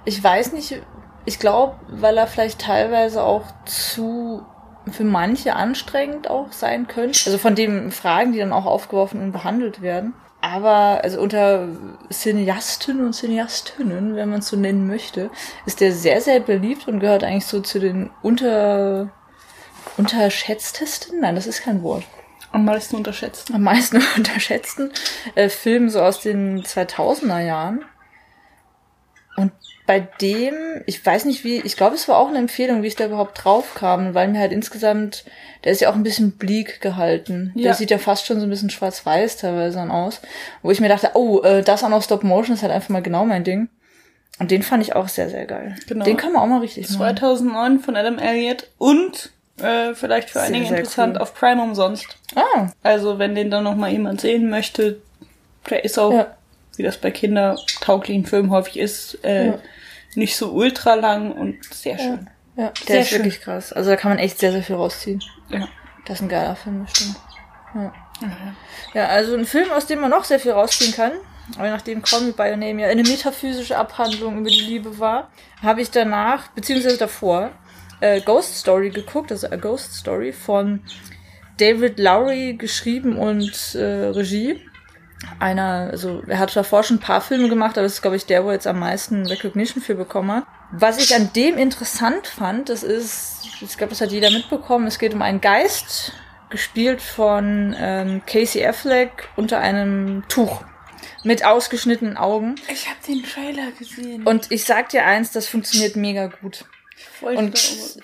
ich 0.04 0.22
weiß 0.22 0.52
nicht, 0.52 0.80
ich 1.24 1.38
glaube, 1.38 1.76
weil 1.88 2.16
er 2.16 2.26
vielleicht 2.26 2.60
teilweise 2.60 3.22
auch 3.22 3.44
zu 3.64 4.44
für 4.90 5.04
manche 5.04 5.56
anstrengend 5.56 6.28
auch 6.28 6.52
sein 6.52 6.86
könnte. 6.86 7.18
Also 7.24 7.38
von 7.38 7.54
den 7.54 7.90
Fragen, 7.90 8.32
die 8.32 8.38
dann 8.38 8.52
auch 8.52 8.66
aufgeworfen 8.66 9.22
und 9.22 9.32
behandelt 9.32 9.80
werden. 9.80 10.12
Aber 10.42 11.02
also 11.02 11.22
unter 11.22 11.68
Cineasten 12.12 13.00
und 13.02 13.14
Cineastinnen, 13.14 14.14
wenn 14.14 14.28
man 14.28 14.40
es 14.40 14.48
so 14.48 14.58
nennen 14.58 14.86
möchte, 14.86 15.30
ist 15.64 15.80
der 15.80 15.92
sehr, 15.92 16.20
sehr 16.20 16.38
beliebt 16.40 16.86
und 16.86 17.00
gehört 17.00 17.24
eigentlich 17.24 17.46
so 17.46 17.60
zu 17.60 17.80
den 17.80 18.10
unter 18.20 19.08
unterschätztesten, 19.96 21.20
nein, 21.20 21.34
das 21.34 21.46
ist 21.46 21.62
kein 21.62 21.82
Wort, 21.82 22.04
Am 22.54 22.64
meisten 22.64 22.94
unterschätzt. 22.94 23.52
am 23.52 23.62
meisten 23.62 24.00
unterschätzten 24.16 24.92
äh, 25.34 25.48
Film 25.48 25.88
so 25.90 26.00
aus 26.00 26.20
den 26.20 26.62
2000er 26.62 27.40
Jahren. 27.40 27.84
Und 29.36 29.50
bei 29.86 29.98
dem, 30.20 30.54
ich 30.86 31.04
weiß 31.04 31.24
nicht 31.24 31.42
wie, 31.42 31.56
ich 31.56 31.76
glaube, 31.76 31.96
es 31.96 32.06
war 32.06 32.16
auch 32.16 32.28
eine 32.28 32.38
Empfehlung, 32.38 32.84
wie 32.84 32.86
ich 32.86 32.94
da 32.94 33.06
überhaupt 33.06 33.44
drauf 33.44 33.74
kam, 33.74 34.14
weil 34.14 34.28
mir 34.28 34.38
halt 34.38 34.52
insgesamt, 34.52 35.24
der 35.64 35.72
ist 35.72 35.80
ja 35.80 35.90
auch 35.90 35.96
ein 35.96 36.04
bisschen 36.04 36.38
bleak 36.38 36.80
gehalten. 36.80 37.50
Ja. 37.56 37.64
Der 37.64 37.74
sieht 37.74 37.90
ja 37.90 37.98
fast 37.98 38.24
schon 38.24 38.38
so 38.38 38.46
ein 38.46 38.50
bisschen 38.50 38.70
schwarz-weiß 38.70 39.38
teilweise 39.38 39.78
dann 39.78 39.90
aus. 39.90 40.20
Wo 40.62 40.70
ich 40.70 40.80
mir 40.80 40.88
dachte, 40.88 41.10
oh, 41.14 41.42
äh, 41.42 41.62
das 41.62 41.82
auch 41.82 41.88
noch 41.88 42.04
Stop 42.04 42.22
Motion 42.22 42.54
ist 42.54 42.62
halt 42.62 42.72
einfach 42.72 42.90
mal 42.90 43.02
genau 43.02 43.26
mein 43.26 43.42
Ding. 43.42 43.68
Und 44.38 44.52
den 44.52 44.62
fand 44.62 44.84
ich 44.84 44.94
auch 44.94 45.08
sehr, 45.08 45.28
sehr 45.28 45.46
geil. 45.46 45.74
Genau. 45.88 46.04
Den 46.04 46.16
kann 46.16 46.32
man 46.32 46.42
auch 46.42 46.46
mal 46.46 46.60
richtig 46.60 46.88
machen. 46.90 47.16
2009 47.16 47.80
von 47.80 47.96
Adam 47.96 48.18
Elliott 48.18 48.68
und 48.78 49.33
äh, 49.58 49.94
vielleicht 49.94 50.30
für 50.30 50.38
Sehr, 50.40 50.48
einige 50.48 50.66
sehr 50.66 50.78
interessant 50.78 51.16
cool. 51.16 51.22
auf 51.22 51.34
Prime 51.34 51.62
umsonst. 51.62 52.16
Ah, 52.34 52.68
Also 52.82 53.18
wenn 53.18 53.34
den 53.34 53.50
dann 53.50 53.64
noch 53.64 53.76
mal 53.76 53.90
jemand 53.90 54.20
sehen 54.20 54.50
möchte, 54.50 55.00
der 55.70 55.84
ist 55.84 55.98
auch, 55.98 56.12
Ja. 56.12 56.36
wie 56.76 56.82
das 56.82 56.96
bei 56.98 57.10
kindertauglichen 57.10 58.26
Filmen 58.26 58.50
häufig 58.50 58.78
ist, 58.78 59.24
äh, 59.24 59.46
Ja. 59.48 59.58
nicht 60.14 60.36
so 60.36 60.50
ultra 60.52 60.94
lang 60.94 61.32
und 61.32 61.64
sehr 61.72 61.98
schön. 61.98 62.28
ja, 62.56 62.70
der 62.70 62.86
Sehr 62.86 63.00
ist 63.00 63.08
schön. 63.08 63.18
wirklich 63.20 63.40
krass. 63.40 63.72
Also 63.72 63.90
da 63.90 63.96
kann 63.96 64.10
man 64.10 64.18
echt 64.18 64.38
sehr, 64.38 64.52
sehr 64.52 64.62
viel 64.62 64.76
rausziehen. 64.76 65.22
Ja. 65.48 65.68
Das 66.06 66.18
ist 66.18 66.22
ein 66.22 66.28
geiler 66.28 66.54
Film, 66.56 66.84
bestimmt. 66.84 67.16
Ja. 67.74 67.92
ja, 68.92 69.06
also 69.08 69.34
ein 69.34 69.44
Film, 69.46 69.70
aus 69.72 69.86
dem 69.86 70.00
man 70.00 70.10
noch 70.10 70.24
sehr 70.24 70.38
viel 70.38 70.52
rausziehen 70.52 70.94
kann. 70.94 71.12
Aber 71.58 71.68
nachdem 71.68 72.00
Call 72.02 72.20
Me 72.22 72.32
By 72.32 72.50
Your 72.50 72.56
Name 72.56 72.82
ja 72.82 72.88
eine 72.88 73.02
metaphysische 73.02 73.76
Abhandlung 73.76 74.38
über 74.38 74.48
die 74.48 74.60
Liebe 74.60 74.98
war, 74.98 75.30
habe 75.62 75.82
ich 75.82 75.90
danach, 75.90 76.48
beziehungsweise 76.48 76.96
davor, 76.96 77.50
äh, 78.00 78.20
Ghost 78.20 78.56
Story 78.56 78.90
geguckt, 78.90 79.32
also 79.32 79.48
A 79.48 79.56
Ghost 79.56 79.94
Story 79.94 80.32
von 80.32 80.80
David 81.58 81.98
Lowry 81.98 82.54
geschrieben 82.54 83.16
und 83.16 83.74
äh, 83.74 84.06
Regie. 84.08 84.60
Einer, 85.38 85.88
also 85.90 86.22
er 86.26 86.38
hat 86.38 86.54
davor 86.54 86.82
schon 86.82 86.98
ein 86.98 87.00
paar 87.00 87.20
Filme 87.20 87.48
gemacht, 87.48 87.78
aber 87.78 87.84
das 87.84 87.94
ist, 87.94 88.02
glaube 88.02 88.16
ich, 88.16 88.26
der, 88.26 88.44
wo 88.44 88.48
er 88.48 88.54
jetzt 88.54 88.66
am 88.66 88.78
meisten 88.78 89.26
Recognition 89.26 89.82
für 89.82 89.94
bekommen 89.94 90.32
hat. 90.32 90.44
Was 90.72 90.98
ich 90.98 91.14
an 91.14 91.30
dem 91.34 91.56
interessant 91.56 92.26
fand, 92.26 92.68
das 92.68 92.82
ist, 92.82 93.46
ich 93.60 93.78
glaube, 93.78 93.90
das 93.90 94.00
hat 94.00 94.10
jeder 94.10 94.30
mitbekommen, 94.30 94.86
es 94.86 94.98
geht 94.98 95.14
um 95.14 95.22
einen 95.22 95.40
Geist, 95.40 96.12
gespielt 96.50 97.00
von 97.00 97.74
ähm, 97.78 98.22
Casey 98.26 98.64
Affleck 98.66 99.28
unter 99.36 99.60
einem 99.60 100.24
Tuch 100.28 100.62
mit 101.22 101.44
ausgeschnittenen 101.44 102.16
Augen. 102.16 102.56
Ich 102.70 102.88
habe 102.88 102.98
den 103.06 103.22
Trailer 103.22 103.70
gesehen. 103.72 104.24
Und 104.24 104.50
ich 104.50 104.64
sag 104.64 104.90
dir 104.90 105.04
eins, 105.04 105.32
das 105.32 105.48
funktioniert 105.48 105.96
mega 105.96 106.26
gut. 106.26 106.64
Voll 107.18 107.36
und-. 107.36 107.98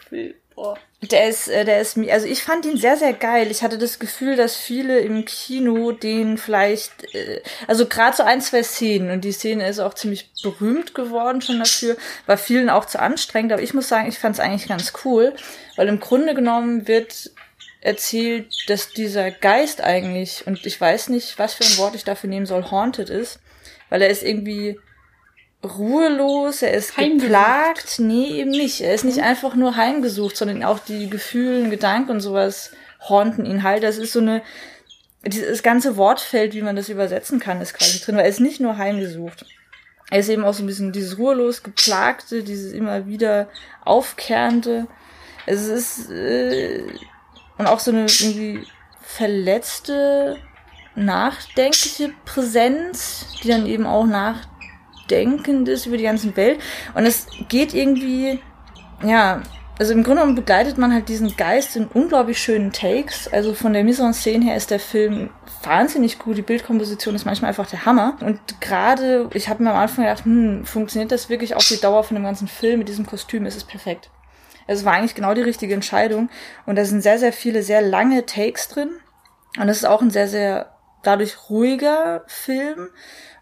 Boah. 0.54 0.76
Der 1.00 1.28
ist, 1.28 1.48
äh, 1.48 1.64
der 1.64 1.80
ist, 1.80 1.96
also 1.96 2.26
ich 2.26 2.42
fand 2.42 2.66
ihn 2.66 2.76
sehr, 2.76 2.98
sehr 2.98 3.14
geil. 3.14 3.50
Ich 3.50 3.62
hatte 3.62 3.78
das 3.78 3.98
Gefühl, 3.98 4.36
dass 4.36 4.56
viele 4.56 4.98
im 4.98 5.24
Kino 5.24 5.92
den 5.92 6.36
vielleicht, 6.36 7.14
äh, 7.14 7.40
also 7.66 7.86
gerade 7.86 8.14
so 8.14 8.22
ein, 8.22 8.42
zwei 8.42 8.62
Szenen, 8.62 9.10
und 9.10 9.24
die 9.24 9.32
Szene 9.32 9.66
ist 9.66 9.78
auch 9.78 9.94
ziemlich 9.94 10.30
berühmt 10.42 10.94
geworden 10.94 11.40
schon 11.40 11.58
dafür, 11.60 11.96
war 12.26 12.36
vielen 12.36 12.68
auch 12.68 12.84
zu 12.84 13.00
anstrengend, 13.00 13.52
aber 13.52 13.62
ich 13.62 13.72
muss 13.72 13.88
sagen, 13.88 14.08
ich 14.08 14.18
fand 14.18 14.34
es 14.34 14.40
eigentlich 14.40 14.68
ganz 14.68 14.92
cool, 15.04 15.32
weil 15.76 15.88
im 15.88 16.00
Grunde 16.00 16.34
genommen 16.34 16.86
wird 16.86 17.30
erzählt, 17.80 18.68
dass 18.68 18.90
dieser 18.90 19.30
Geist 19.30 19.80
eigentlich, 19.80 20.46
und 20.46 20.66
ich 20.66 20.78
weiß 20.78 21.08
nicht, 21.08 21.38
was 21.38 21.54
für 21.54 21.64
ein 21.64 21.78
Wort 21.78 21.94
ich 21.94 22.04
dafür 22.04 22.28
nehmen 22.28 22.44
soll, 22.44 22.70
haunted 22.70 23.08
ist, 23.08 23.40
weil 23.88 24.02
er 24.02 24.10
ist 24.10 24.22
irgendwie 24.22 24.78
ruhelos, 25.64 26.62
er 26.62 26.72
ist 26.72 26.96
Heimgesucht. 26.96 27.22
geplagt. 27.22 27.98
Nee, 27.98 28.28
eben 28.40 28.50
nicht. 28.50 28.80
Er 28.80 28.94
ist 28.94 29.04
nicht 29.04 29.20
einfach 29.20 29.54
nur 29.54 29.76
heimgesucht, 29.76 30.36
sondern 30.36 30.64
auch 30.64 30.78
die 30.78 31.10
Gefühle, 31.10 31.68
Gedanken 31.68 32.12
und 32.12 32.20
sowas 32.20 32.72
haunten 33.08 33.44
ihn 33.44 33.62
halt. 33.62 33.82
Das 33.82 33.98
ist 33.98 34.12
so 34.12 34.20
eine, 34.20 34.42
dieses 35.24 35.62
ganze 35.62 35.96
Wortfeld, 35.96 36.54
wie 36.54 36.62
man 36.62 36.76
das 36.76 36.88
übersetzen 36.88 37.40
kann, 37.40 37.60
ist 37.60 37.74
quasi 37.74 38.00
drin, 38.00 38.16
weil 38.16 38.24
er 38.24 38.30
ist 38.30 38.40
nicht 38.40 38.60
nur 38.60 38.78
heimgesucht. 38.78 39.44
Er 40.10 40.18
ist 40.18 40.28
eben 40.28 40.44
auch 40.44 40.54
so 40.54 40.62
ein 40.62 40.66
bisschen 40.66 40.92
dieses 40.92 41.18
ruhelos 41.18 41.62
geplagte, 41.62 42.42
dieses 42.42 42.72
immer 42.72 43.06
wieder 43.06 43.48
aufkehrende. 43.84 44.86
Es 45.46 45.68
ist, 45.68 46.10
äh, 46.10 46.82
und 47.58 47.66
auch 47.66 47.78
so 47.78 47.90
eine 47.90 48.06
irgendwie 48.06 48.66
verletzte, 49.02 50.36
nachdenkliche 50.96 52.12
Präsenz, 52.24 53.26
die 53.42 53.48
dann 53.48 53.66
eben 53.66 53.86
auch 53.86 54.04
nachdenkend 54.04 54.59
ist 55.10 55.86
über 55.86 55.96
die 55.96 56.04
ganze 56.04 56.36
Welt. 56.36 56.60
Und 56.94 57.06
es 57.06 57.26
geht 57.48 57.74
irgendwie, 57.74 58.40
ja, 59.02 59.42
also 59.80 59.94
im 59.94 60.02
Grunde 60.02 60.20
genommen 60.20 60.36
begleitet 60.36 60.76
man 60.76 60.92
halt 60.92 61.08
diesen 61.08 61.36
Geist 61.38 61.74
in 61.74 61.86
unglaublich 61.86 62.38
schönen 62.38 62.70
Takes. 62.70 63.28
Also 63.28 63.54
von 63.54 63.72
der 63.72 63.82
Mise 63.82 64.02
en 64.02 64.12
Scène 64.12 64.44
her 64.44 64.54
ist 64.54 64.70
der 64.70 64.78
Film 64.78 65.30
wahnsinnig 65.62 66.18
gut. 66.18 66.36
Die 66.36 66.42
Bildkomposition 66.42 67.14
ist 67.14 67.24
manchmal 67.24 67.48
einfach 67.48 67.66
der 67.66 67.86
Hammer. 67.86 68.18
Und 68.20 68.38
gerade, 68.60 69.30
ich 69.32 69.48
habe 69.48 69.62
mir 69.62 69.70
am 69.70 69.78
Anfang 69.78 70.04
gedacht, 70.04 70.26
hm, 70.26 70.66
funktioniert 70.66 71.10
das 71.10 71.30
wirklich 71.30 71.54
auf 71.54 71.66
die 71.66 71.80
Dauer 71.80 72.04
von 72.04 72.14
dem 72.14 72.24
ganzen 72.24 72.46
Film 72.46 72.80
mit 72.80 72.88
diesem 72.88 73.06
Kostüm? 73.06 73.46
Ist 73.46 73.56
es 73.56 73.64
perfekt. 73.64 74.10
Es 74.66 74.84
war 74.84 74.92
eigentlich 74.92 75.14
genau 75.14 75.32
die 75.32 75.40
richtige 75.40 75.72
Entscheidung. 75.72 76.28
Und 76.66 76.76
da 76.76 76.84
sind 76.84 77.00
sehr, 77.00 77.18
sehr 77.18 77.32
viele 77.32 77.62
sehr 77.62 77.80
lange 77.80 78.26
Takes 78.26 78.68
drin. 78.68 78.90
Und 79.58 79.70
es 79.70 79.78
ist 79.78 79.86
auch 79.86 80.02
ein 80.02 80.10
sehr, 80.10 80.28
sehr 80.28 80.74
dadurch 81.02 81.50
ruhiger 81.50 82.24
Film. 82.26 82.88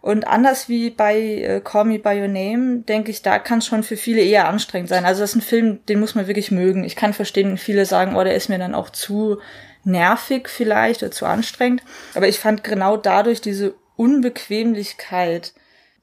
Und 0.01 0.27
anders 0.27 0.69
wie 0.69 0.91
bei 0.91 1.19
äh, 1.19 1.61
Call 1.61 1.85
Me 1.85 1.99
By 1.99 2.21
Your 2.21 2.29
Name, 2.29 2.81
denke 2.81 3.11
ich, 3.11 3.23
da 3.23 3.39
kann 3.39 3.59
es 3.59 3.67
schon 3.67 3.83
für 3.83 3.97
viele 3.97 4.23
eher 4.23 4.49
anstrengend 4.49 4.89
sein. 4.89 5.05
Also 5.05 5.23
das 5.23 5.31
ist 5.31 5.37
ein 5.37 5.43
Film, 5.43 5.85
den 5.87 5.99
muss 5.99 6.15
man 6.15 6.29
wirklich 6.29 6.51
mögen. 6.51 6.85
Ich 6.85 6.95
kann 6.95 7.13
verstehen, 7.13 7.59
viele 7.59 7.85
sagen, 7.85 8.15
oh, 8.15 8.23
der 8.23 8.35
ist 8.35 8.49
mir 8.49 8.59
dann 8.59 8.75
auch 8.75 8.91
zu 8.91 9.39
nervig 9.85 10.49
vielleicht 10.49 11.03
oder 11.03 11.11
zu 11.11 11.27
anstrengend. 11.27 11.83
Aber 12.15 12.29
ich 12.29 12.39
fand 12.39 12.63
genau 12.63 12.97
dadurch 12.97 13.41
diese 13.41 13.75
Unbequemlichkeit 13.97 15.53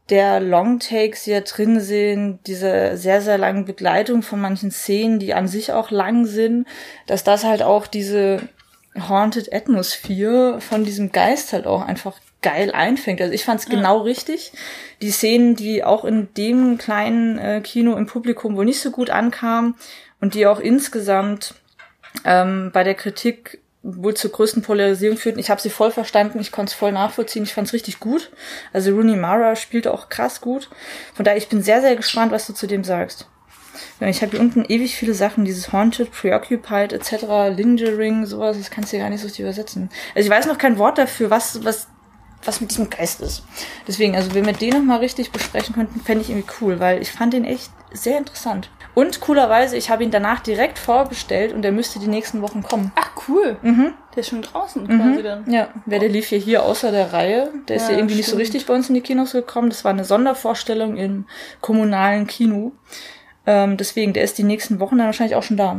der 0.10 0.40
Longtakes, 0.40 1.24
die 1.24 1.32
da 1.32 1.42
drin 1.42 1.80
sind, 1.80 2.40
diese 2.46 2.96
sehr, 2.98 3.22
sehr 3.22 3.38
langen 3.38 3.66
Begleitung 3.66 4.22
von 4.22 4.40
manchen 4.40 4.70
Szenen, 4.70 5.20
die 5.20 5.34
an 5.34 5.48
sich 5.48 5.72
auch 5.72 5.90
lang 5.90 6.26
sind, 6.26 6.68
dass 7.08 7.24
das 7.24 7.44
halt 7.44 7.64
auch 7.64 7.88
diese 7.88 8.42
Haunted 8.98 9.54
Atmosphere 9.54 10.62
von 10.62 10.84
diesem 10.84 11.12
Geist 11.12 11.54
halt 11.54 11.68
auch 11.68 11.82
einfach 11.82 12.20
geil 12.42 12.72
einfängt. 12.72 13.22
Also 13.22 13.34
ich 13.34 13.44
fand 13.44 13.60
es 13.60 13.68
genau 13.68 14.02
richtig. 14.02 14.52
Die 15.02 15.12
Szenen, 15.12 15.56
die 15.56 15.84
auch 15.84 16.06
in 16.06 16.34
dem 16.36 16.78
kleinen 16.78 17.38
äh, 17.38 17.62
Kino 17.62 17.96
im 17.96 18.06
Publikum 18.06 18.56
wohl 18.56 18.66
nicht 18.66 18.80
so 18.80 18.92
gut 18.92 19.10
ankamen 19.10 19.76
und 20.22 20.34
die 20.34 20.46
auch 20.46 20.60
insgesamt 20.60 21.56
ähm, 22.24 22.70
bei 22.72 22.84
der 22.84 22.94
Kritik 22.94 23.60
wohl 23.82 24.16
zur 24.16 24.32
größten 24.32 24.64
Polarisierung 24.64 25.18
führten. 25.18 25.40
Ich 25.40 25.50
habe 25.50 25.62
sie 25.62 25.70
voll 25.70 25.92
verstanden, 25.92 26.40
ich 26.40 26.52
konnte 26.52 26.72
es 26.72 26.76
voll 26.76 26.92
nachvollziehen, 26.92 27.44
ich 27.44 27.54
fand 27.54 27.68
es 27.68 27.74
richtig 27.74 28.00
gut. 28.00 28.32
Also 28.74 28.92
Rooney 28.92 29.16
Mara 29.16 29.56
spielt 29.56 29.88
auch 29.88 30.10
krass 30.10 30.42
gut. 30.42 30.70
Von 31.14 31.26
daher, 31.26 31.38
ich 31.38 31.50
bin 31.50 31.62
sehr, 31.62 31.82
sehr 31.82 31.96
gespannt, 31.96 32.32
was 32.32 32.48
du 32.48 32.54
zu 32.54 32.66
dem 32.68 32.84
sagst. 32.84 33.28
Ich 34.00 34.22
habe 34.22 34.32
hier 34.32 34.40
unten 34.40 34.66
ewig 34.66 34.96
viele 34.96 35.14
Sachen, 35.14 35.46
dieses 35.46 35.72
Haunted, 35.74 36.12
Preoccupied 36.12 36.94
etc., 36.94 37.26
Lingering, 37.56 38.26
sowas, 38.26 38.58
das 38.58 38.70
kannst 38.72 38.92
du 38.94 38.98
ja 38.98 39.04
gar 39.04 39.10
nicht 39.10 39.22
so 39.22 39.28
richtig 39.28 39.42
übersetzen. 39.44 39.90
Also 40.16 40.28
ich 40.28 40.34
weiß 40.36 40.46
noch 40.48 40.58
kein 40.58 40.78
Wort 40.78 40.98
dafür, 40.98 41.30
was, 41.30 41.64
was, 41.64 41.88
was 42.44 42.62
mit 42.62 42.72
diesem 42.72 42.90
Geist 42.90 43.22
ist. 43.22 43.44
Deswegen, 43.88 44.16
also 44.16 44.34
wenn 44.34 44.46
wir 44.46 44.54
den 44.54 44.72
nochmal 44.72 45.00
richtig 45.00 45.32
besprechen 45.32 45.74
könnten, 45.76 46.00
fände 46.02 46.22
ich 46.24 46.30
irgendwie 46.30 46.50
cool, 46.62 46.80
weil 46.80 47.02
ich 47.02 47.12
fand 47.12 47.34
den 47.34 47.46
echt 47.46 47.72
sehr 47.92 48.18
interessant. 48.18 48.70
Und 48.94 49.20
coolerweise, 49.20 49.76
ich 49.76 49.90
habe 49.90 50.06
ihn 50.06 50.12
danach 50.12 50.40
direkt 50.40 50.80
vorbestellt 50.80 51.52
und 51.54 51.64
der 51.64 51.74
müsste 51.74 52.00
die 52.00 52.08
nächsten 52.08 52.42
Wochen 52.42 52.64
kommen. 52.64 52.94
Ach, 52.96 53.10
cool. 53.28 53.58
Mhm. 53.62 53.94
Der 54.14 54.22
ist 54.22 54.30
schon 54.30 54.42
draußen 54.42 54.84
Mhm. 54.84 55.02
quasi 55.02 55.24
dann. 55.24 55.52
Ja, 55.52 55.68
wer 55.86 56.00
der 56.00 56.08
lief 56.08 56.32
ja 56.32 56.38
hier 56.38 56.64
außer 56.64 56.92
der 56.92 57.12
Reihe. 57.12 57.52
Der 57.68 57.76
ist 57.76 57.84
Ja, 57.84 57.92
ja 57.92 57.98
irgendwie 57.98 58.16
nicht 58.16 58.26
so 58.28 58.32
stimmt. 58.32 58.42
richtig 58.42 58.66
bei 58.68 58.74
uns 58.74 58.88
in 58.88 58.96
die 58.96 59.02
Kinos 59.02 59.34
gekommen. 59.34 59.70
Das 59.70 59.84
war 59.84 59.92
eine 59.92 60.06
Sondervorstellung 60.06 60.96
im 60.96 61.26
kommunalen 61.60 62.26
Kino. 62.28 62.72
Ähm, 63.48 63.78
deswegen, 63.78 64.14
der 64.14 64.24
ist 64.24 64.38
die 64.38 64.44
nächsten 64.44 64.80
Wochen 64.80 64.98
dann 64.98 65.08
wahrscheinlich 65.08 65.36
auch 65.36 65.44
schon 65.44 65.58
da. 65.58 65.72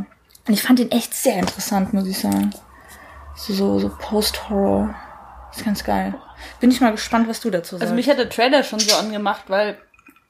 Und 0.47 0.53
ich 0.53 0.63
fand 0.63 0.79
ihn 0.79 0.91
echt 0.91 1.13
sehr 1.13 1.37
interessant, 1.37 1.93
muss 1.93 2.07
ich 2.07 2.17
sagen. 2.19 2.51
So, 3.35 3.53
so, 3.53 3.79
so 3.79 3.89
Post-Horror. 3.99 4.95
Ist 5.55 5.65
ganz 5.65 5.83
geil. 5.83 6.13
Bin 6.59 6.71
ich 6.71 6.81
mal 6.81 6.91
gespannt, 6.91 7.27
was 7.27 7.39
du 7.41 7.49
dazu 7.49 7.75
sagst. 7.75 7.83
Also 7.83 7.95
mich 7.95 8.09
hat 8.09 8.17
der 8.19 8.29
Trailer 8.29 8.63
schon 8.63 8.79
so 8.79 8.95
angemacht, 8.95 9.43
weil 9.47 9.77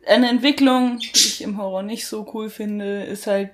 eine 0.07 0.29
Entwicklung, 0.29 0.97
die 0.99 1.11
ich 1.13 1.41
im 1.41 1.57
Horror 1.57 1.83
nicht 1.83 2.07
so 2.07 2.29
cool 2.33 2.49
finde, 2.49 3.03
ist 3.03 3.27
halt 3.27 3.49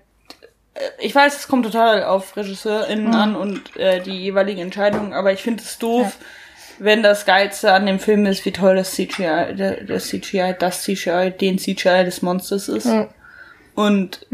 äh, 0.75 0.79
ich 0.99 1.13
weiß, 1.13 1.35
es 1.35 1.47
kommt 1.47 1.65
total 1.65 2.03
auf 2.03 2.35
RegisseurInnen 2.37 3.07
Mhm. 3.07 3.13
an 3.15 3.35
und 3.35 3.75
äh, 3.75 4.01
die 4.01 4.11
jeweiligen 4.21 4.61
Entscheidungen, 4.61 5.13
aber 5.13 5.33
ich 5.33 5.41
finde 5.41 5.63
es 5.63 5.77
doof, 5.79 6.17
wenn 6.79 7.03
das 7.03 7.25
Geilste 7.25 7.73
an 7.73 7.85
dem 7.85 7.99
Film 7.99 8.25
ist, 8.25 8.45
wie 8.45 8.51
toll 8.51 8.75
das 8.75 8.93
CGI, 8.93 9.83
das 9.87 10.07
CGI, 10.07 10.55
das 10.57 10.83
CGI, 10.83 11.31
den 11.31 11.57
CGI 11.59 12.03
des 12.05 12.21
Monsters 12.21 12.67
ist. 12.69 12.85
Ja. 12.85 13.07
Und 13.75 14.25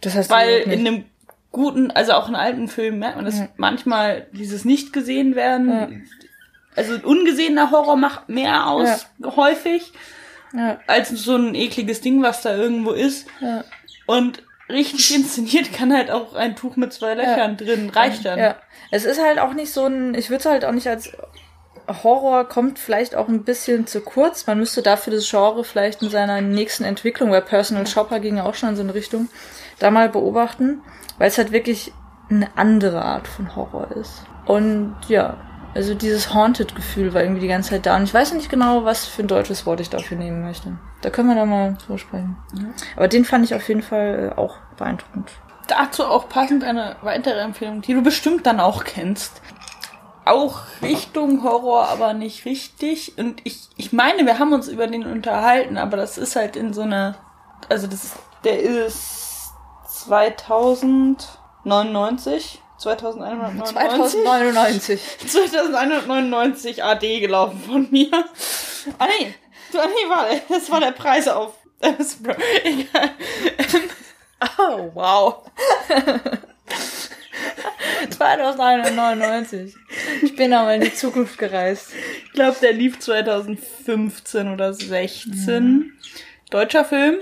das 0.00 0.14
heißt, 0.14 0.30
weil 0.30 0.60
in 0.60 0.86
einem 0.86 1.04
guten, 1.50 1.90
also 1.90 2.12
auch 2.12 2.28
in 2.28 2.34
alten 2.34 2.68
Filmen 2.68 2.98
merkt 2.98 3.16
man, 3.16 3.24
dass 3.24 3.38
Ja. 3.38 3.48
manchmal 3.56 4.26
dieses 4.32 4.64
nicht 4.64 4.92
gesehen 4.92 5.34
werden, 5.34 5.68
Ja. 5.70 5.88
also 6.76 6.94
ungesehener 7.06 7.70
Horror 7.70 7.96
macht 7.96 8.28
mehr 8.28 8.66
aus, 8.68 9.06
häufig, 9.36 9.92
ja, 10.54 10.78
als 10.86 11.10
so 11.10 11.36
ein 11.36 11.54
ekliges 11.54 12.00
Ding, 12.00 12.22
was 12.22 12.42
da 12.42 12.56
irgendwo 12.56 12.90
ist. 12.92 13.26
Und 14.06 14.42
richtig 14.68 15.14
inszeniert 15.14 15.72
kann 15.72 15.92
halt 15.94 16.10
auch 16.10 16.34
ein 16.34 16.56
Tuch 16.56 16.76
mit 16.76 16.92
zwei 16.92 17.14
Löchern 17.14 17.56
drin, 17.58 17.90
reicht 17.90 18.24
dann. 18.24 18.38
Ja. 18.38 18.56
Es 18.90 19.04
ist 19.04 19.20
halt 19.22 19.38
auch 19.38 19.52
nicht 19.54 19.72
so 19.72 19.84
ein, 19.86 20.14
ich 20.14 20.30
würde 20.30 20.40
es 20.40 20.46
halt 20.46 20.64
auch 20.64 20.72
nicht 20.72 20.86
als 20.88 21.12
Horror 22.02 22.48
kommt 22.48 22.78
vielleicht 22.78 23.14
auch 23.14 23.28
ein 23.28 23.44
bisschen 23.44 23.86
zu 23.86 24.00
kurz. 24.00 24.46
Man 24.46 24.58
müsste 24.58 24.82
dafür 24.82 25.12
das 25.12 25.28
Genre 25.28 25.64
vielleicht 25.64 26.02
in 26.02 26.10
seiner 26.10 26.40
nächsten 26.40 26.84
Entwicklung, 26.84 27.30
weil 27.30 27.42
Personal 27.42 27.86
Shopper 27.86 28.20
ging 28.20 28.36
ja 28.36 28.44
auch 28.44 28.54
schon 28.54 28.70
in 28.70 28.76
so 28.76 28.82
eine 28.82 28.94
Richtung, 28.94 29.28
da 29.78 29.90
mal 29.90 30.08
beobachten, 30.08 30.80
weil 31.18 31.28
es 31.28 31.38
halt 31.38 31.52
wirklich 31.52 31.92
eine 32.30 32.48
andere 32.56 33.02
Art 33.02 33.28
von 33.28 33.54
Horror 33.56 33.90
ist. 33.96 34.24
Und 34.46 34.96
ja, 35.08 35.36
also 35.74 35.94
dieses 35.94 36.34
Haunted-Gefühl 36.34 37.14
war 37.14 37.22
irgendwie 37.22 37.40
die 37.40 37.48
ganze 37.48 37.70
Zeit 37.70 37.86
da. 37.86 37.96
Und 37.96 38.04
ich 38.04 38.14
weiß 38.14 38.34
nicht 38.34 38.50
genau, 38.50 38.84
was 38.84 39.06
für 39.06 39.22
ein 39.22 39.28
deutsches 39.28 39.64
Wort 39.64 39.80
ich 39.80 39.90
dafür 39.90 40.18
nehmen 40.18 40.42
möchte. 40.42 40.76
Da 41.00 41.10
können 41.10 41.28
wir 41.28 41.34
da 41.34 41.46
mal 41.46 41.76
drüber 41.84 41.98
sprechen. 41.98 42.36
Aber 42.96 43.08
den 43.08 43.24
fand 43.24 43.44
ich 43.44 43.54
auf 43.54 43.66
jeden 43.68 43.82
Fall 43.82 44.32
äh, 44.32 44.38
auch 44.38 44.56
beeindruckend. 44.76 45.30
Dazu 45.68 46.04
auch 46.04 46.28
passend 46.28 46.64
eine 46.64 46.96
weitere 47.02 47.40
Empfehlung, 47.40 47.80
die 47.80 47.94
du 47.94 48.02
bestimmt 48.02 48.46
dann 48.46 48.60
auch 48.60 48.84
kennst. 48.84 49.40
Auch 50.24 50.60
Richtung 50.82 51.42
Horror, 51.42 51.88
aber 51.88 52.14
nicht 52.14 52.44
richtig. 52.44 53.18
Und 53.18 53.40
ich, 53.44 53.68
ich 53.76 53.92
meine, 53.92 54.24
wir 54.24 54.38
haben 54.38 54.52
uns 54.52 54.68
über 54.68 54.86
den 54.86 55.04
unterhalten, 55.04 55.78
aber 55.78 55.96
das 55.96 56.16
ist 56.18 56.36
halt 56.36 56.54
in 56.56 56.72
so 56.72 56.82
einer, 56.82 57.16
also 57.68 57.88
das 57.88 58.12
der 58.44 58.60
ist 58.60 59.50
2099, 59.88 62.62
2199. 62.78 63.74
2099. 63.74 65.00
2199 65.28 66.84
AD 66.84 67.20
gelaufen 67.20 67.60
von 67.60 67.88
mir. 67.90 68.08
Ah 68.98 69.06
nee, 69.06 69.34
ah, 69.78 69.86
nee, 69.86 70.08
warte, 70.08 70.42
das 70.48 70.68
war 70.70 70.80
der 70.80 70.92
Preis 70.92 71.28
auf. 71.28 71.52
Egal. 72.64 73.10
Oh, 74.58 74.90
wow. 74.94 75.44
2099. 78.22 79.74
Ich 80.22 80.36
bin 80.36 80.52
aber 80.52 80.74
in 80.74 80.82
die 80.82 80.94
Zukunft 80.94 81.38
gereist. 81.38 81.88
Ich 82.26 82.32
glaube, 82.32 82.56
der 82.62 82.72
lief 82.72 82.98
2015 83.00 84.48
oder 84.48 84.72
16. 84.72 85.92
Deutscher 86.50 86.84
Film 86.84 87.16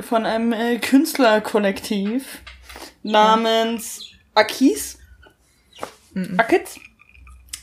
von 0.00 0.26
einem 0.26 0.52
äh, 0.52 0.78
Künstlerkollektiv 0.78 2.40
namens 3.02 4.06
Akis. 4.34 4.98
Akitz. 6.36 6.80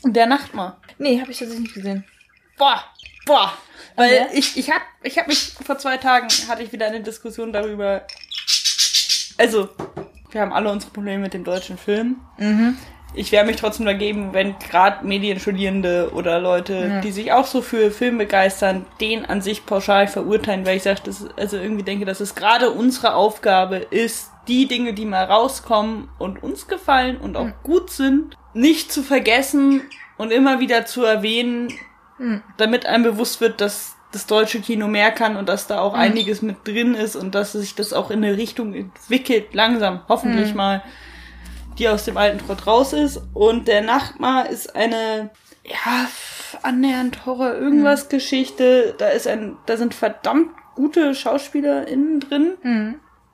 Der 0.04 0.26
Nachtmar. 0.26 0.80
Nee, 0.96 1.20
habe 1.20 1.30
ich 1.30 1.38
tatsächlich 1.38 1.64
nicht 1.64 1.74
gesehen. 1.74 2.04
Boah, 2.56 2.84
boah. 3.26 3.52
Weil 3.96 4.14
ja? 4.14 4.26
ich, 4.32 4.56
ich 4.56 4.70
hab, 4.70 4.82
ich 5.02 5.18
hab 5.18 5.26
mich 5.26 5.52
vor 5.64 5.76
zwei 5.76 5.98
Tagen 5.98 6.28
hatte 6.48 6.62
ich 6.62 6.72
wieder 6.72 6.86
eine 6.86 7.02
Diskussion 7.02 7.52
darüber. 7.52 8.06
Also, 9.36 9.68
wir 10.30 10.40
haben 10.40 10.52
alle 10.52 10.70
unsere 10.70 10.92
Probleme 10.92 11.22
mit 11.22 11.34
dem 11.34 11.44
deutschen 11.44 11.78
Film. 11.78 12.16
Ich 13.14 13.32
werde 13.32 13.46
mich 13.46 13.56
trotzdem 13.56 13.86
dagegen, 13.86 14.34
wenn 14.34 14.58
gerade 14.58 15.06
Medienstudierende 15.06 16.10
oder 16.12 16.38
Leute, 16.40 16.74
Ja. 16.74 17.00
die 17.00 17.10
sich 17.10 17.32
auch 17.32 17.46
so 17.46 17.62
für 17.62 17.90
Film 17.90 18.18
begeistern, 18.18 18.84
den 19.00 19.24
an 19.24 19.40
sich 19.40 19.64
pauschal 19.64 20.08
verurteilen, 20.08 20.66
weil 20.66 20.76
ich 20.76 20.82
sage, 20.82 21.00
das 21.04 21.22
ist- 21.22 21.38
also 21.38 21.56
irgendwie 21.56 21.82
denke, 21.84 22.04
dass 22.04 22.20
es 22.20 22.34
gerade 22.34 22.70
unsere 22.70 23.14
Aufgabe 23.14 23.76
ist, 23.76 24.30
die 24.46 24.68
Dinge, 24.68 24.92
die 24.92 25.06
mal 25.06 25.24
rauskommen 25.24 26.08
und 26.18 26.42
uns 26.42 26.68
gefallen 26.68 27.16
und 27.18 27.36
auch 27.36 27.48
gut 27.62 27.90
sind, 27.90 28.34
nicht 28.54 28.92
zu 28.92 29.02
vergessen 29.02 29.82
und 30.18 30.30
immer 30.30 30.60
wieder 30.60 30.84
zu 30.86 31.02
erwähnen, 31.04 31.72
damit 32.56 32.84
einem 32.86 33.04
bewusst 33.04 33.40
wird, 33.40 33.60
dass 33.60 33.94
das 34.12 34.26
deutsche 34.26 34.60
Kino 34.60 34.88
mehr 34.88 35.10
kann 35.10 35.36
und 35.36 35.48
dass 35.48 35.66
da 35.66 35.80
auch 35.80 35.94
einiges 35.94 36.40
mit 36.40 36.66
drin 36.66 36.94
ist 36.94 37.14
und 37.14 37.34
dass 37.34 37.52
sich 37.52 37.74
das 37.74 37.92
auch 37.92 38.10
in 38.10 38.24
eine 38.24 38.36
Richtung 38.36 38.74
entwickelt, 38.74 39.54
langsam, 39.54 40.00
hoffentlich 40.08 40.54
mal, 40.54 40.82
die 41.78 41.88
aus 41.88 42.04
dem 42.04 42.16
alten 42.16 42.38
Trott 42.44 42.66
raus 42.66 42.92
ist. 42.92 43.20
Und 43.34 43.68
der 43.68 43.82
Nachtmar 43.82 44.48
ist 44.48 44.74
eine, 44.74 45.30
ja, 45.64 46.08
annähernd 46.62 47.26
Horror-Irgendwas-Geschichte. 47.26 48.94
Da 48.98 49.08
ist 49.08 49.26
ein, 49.26 49.56
da 49.66 49.76
sind 49.76 49.94
verdammt 49.94 50.50
gute 50.74 51.14
SchauspielerInnen 51.14 52.20
drin. 52.20 52.54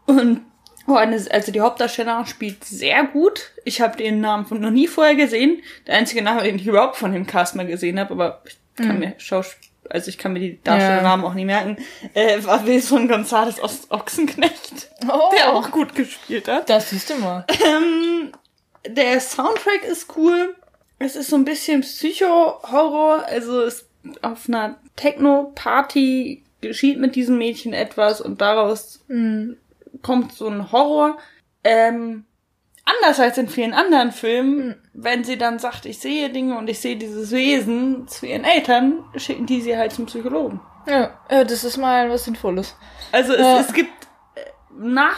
Und 0.06 0.40
oh, 0.88 0.94
eine, 0.94 1.24
also 1.30 1.52
die 1.52 1.60
Hauptdarstellerin 1.60 2.26
spielt 2.26 2.64
sehr 2.64 3.04
gut. 3.04 3.52
Ich 3.64 3.80
habe 3.80 3.96
den 3.96 4.20
Namen 4.20 4.46
von 4.46 4.60
noch 4.60 4.70
nie 4.70 4.88
vorher 4.88 5.14
gesehen. 5.14 5.62
Der 5.87 5.94
einzige 5.94 6.22
Name, 6.22 6.42
den 6.42 6.56
ich 6.56 6.66
überhaupt 6.66 6.96
von 6.96 7.12
dem 7.12 7.26
Cast 7.26 7.54
mal 7.54 7.66
gesehen 7.66 8.00
habe, 8.00 8.12
aber 8.12 8.42
ich 8.46 8.58
kann 8.76 8.98
mir 8.98 9.14
Schaus 9.18 9.56
also 9.90 10.09
ich 10.09 10.18
kann 10.18 10.33
mir 10.33 10.40
die 10.40 10.62
Darstellernamen 10.62 11.25
auch 11.25 11.35
nie 11.35 11.44
merken, 11.44 11.77
äh, 12.14 12.42
war 12.44 12.66
Wilson 12.66 13.11
González 13.11 13.61
Ost 13.61 13.90
Ochsenknecht, 13.90 14.90
Oh, 15.11 15.31
der 15.37 15.53
auch 15.53 15.70
gut 15.70 15.94
gespielt 15.94 16.49
hat. 16.49 16.68
Das 16.70 16.90
siehst 16.90 17.11
du 17.11 17.14
mal. 17.16 17.44
Ähm, 17.64 18.33
der 18.87 19.20
Soundtrack 19.20 19.85
ist 19.85 20.16
cool. 20.16 20.55
Es 20.99 21.16
ist 21.16 21.31
so 21.31 21.37
ein 21.37 21.44
bisschen 21.44 21.81
Psycho-Horror. 21.83 23.25
Also 23.27 23.62
es 23.62 23.87
auf 24.23 24.49
einer 24.49 24.77
Techno-Party 24.97 26.42
geschieht 26.61 26.99
mit 26.99 27.14
diesem 27.16 27.38
Mädchen 27.38 27.73
etwas 27.73 28.20
und 28.20 28.40
daraus 28.40 29.05
kommt 30.03 30.33
so 30.33 30.49
ein 30.49 30.73
Horror. 30.73 31.18
ähm, 31.62 32.25
anders 32.85 33.18
als 33.20 33.38
in 33.38 33.49
vielen 33.49 33.73
anderen 33.73 34.12
Filmen, 34.12 34.77
wenn 34.94 35.24
sie 35.24 35.37
dann 35.37 35.59
sagt, 35.59 35.87
ich 35.87 35.98
sehe 35.98 36.30
Dinge 36.30 36.57
und 36.57 36.70
ich 36.70 36.78
sehe 36.80 36.96
dieses 36.96 37.33
Wesen 37.33 38.07
zu 38.07 38.26
ihren 38.26 38.44
Eltern, 38.44 39.04
schicken 39.16 39.44
die 39.44 39.61
sie 39.61 39.76
halt 39.76 39.92
zum 39.92 40.07
Psychologen. 40.07 40.61
Ja, 40.87 41.11
ja 41.30 41.44
das 41.44 41.64
ist 41.64 41.76
mal 41.76 42.09
was 42.11 42.24
Sinnvolles. 42.24 42.76
Also 43.12 43.33
es, 43.35 43.40
Ja. 43.40 43.59
es 43.61 43.72
gibt 43.72 43.90
äh, 44.37 44.40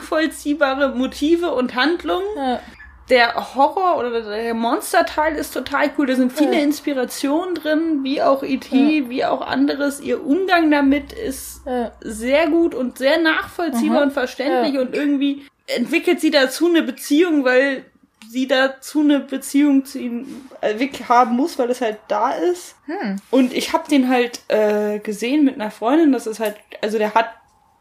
nachvollziehbare 0.01 0.95
Motive 0.95 1.53
und 1.53 1.75
Handlungen. 1.75 2.25
Ja. 2.37 2.61
Der 3.09 3.55
Horror 3.55 3.99
oder 3.99 4.21
der 4.23 4.53
Monsterteil 4.55 5.37
ist 5.37 5.53
total 5.55 5.91
cool. 5.97 6.07
Da 6.07 6.17
sind 6.17 6.33
viele 6.33 6.57
Ja. 6.57 6.63
Inspirationen 6.63 7.55
drin, 7.55 8.01
wie 8.03 8.21
auch 8.21 8.43
E.T., 8.43 9.09
wie 9.09 9.25
auch 9.25 9.43
anderes. 9.47 10.01
Ihr 10.01 10.27
Umgang 10.27 10.71
damit 10.73 11.13
ist 11.13 11.63
sehr 12.01 12.49
gut 12.49 12.75
und 12.75 12.99
sehr 12.99 13.21
nachvollziehbar 13.21 13.99
Aha. 13.99 14.05
und 14.07 14.13
verständlich 14.13 14.79
und 14.81 14.93
irgendwie 14.95 15.47
entwickelt 15.69 16.21
sie 16.21 16.33
dazu 16.33 16.67
eine 16.67 16.83
Beziehung, 16.83 17.45
weil 17.45 17.85
sie 18.31 18.47
dazu 18.49 19.01
eine 19.01 19.21
Beziehung 19.21 19.85
zu 19.85 19.99
ihm 19.99 20.27
äh, 20.61 20.79
wirklich 20.79 21.09
haben 21.09 21.37
muss, 21.37 21.59
weil 21.59 21.71
es 21.71 21.81
halt 21.81 21.99
da 22.09 22.31
ist. 22.31 22.75
Hm. 22.87 23.17
Und 23.31 23.53
ich 23.53 23.73
habe 23.73 23.89
den 23.89 24.09
halt 24.09 24.41
äh, 24.49 24.99
gesehen 24.99 25.45
mit 25.45 25.55
einer 25.55 25.71
Freundin, 25.71 26.13
das 26.13 26.27
ist 26.27 26.41
halt, 26.41 26.57
also 26.83 26.99
der 26.99 27.15
hat 27.15 27.29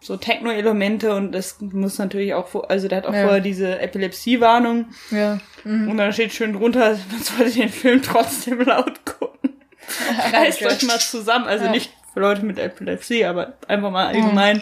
so 0.01 0.17
Techno-Elemente 0.17 1.15
und 1.15 1.31
das 1.31 1.59
muss 1.61 1.97
natürlich 1.97 2.33
auch, 2.35 2.47
vor- 2.47 2.69
also 2.69 2.87
der 2.87 2.99
hat 2.99 3.05
auch 3.07 3.13
Ja. 3.13 3.23
vorher 3.23 3.41
diese 3.41 3.79
Epilepsie-Warnung 3.79 4.87
Ja. 5.09 5.39
Mhm. 5.63 5.89
und 5.89 5.97
dann 5.97 6.13
steht 6.13 6.31
schön 6.33 6.53
drunter, 6.53 6.91
man 7.11 7.21
sollte 7.23 7.51
den 7.59 7.69
Film 7.69 8.01
trotzdem 8.03 8.61
laut 8.61 9.03
gucken. 9.05 9.51
Reißt 10.33 10.63
euch 10.63 10.83
mal 10.83 10.99
zusammen, 10.99 11.45
also 11.47 11.65
Ja. 11.65 11.71
nicht 11.71 11.91
für 12.13 12.19
Leute 12.19 12.45
mit 12.45 12.59
Epilepsie, 12.59 13.25
aber 13.25 13.53
einfach 13.67 13.91
mal 13.91 14.07
allgemein. 14.07 14.61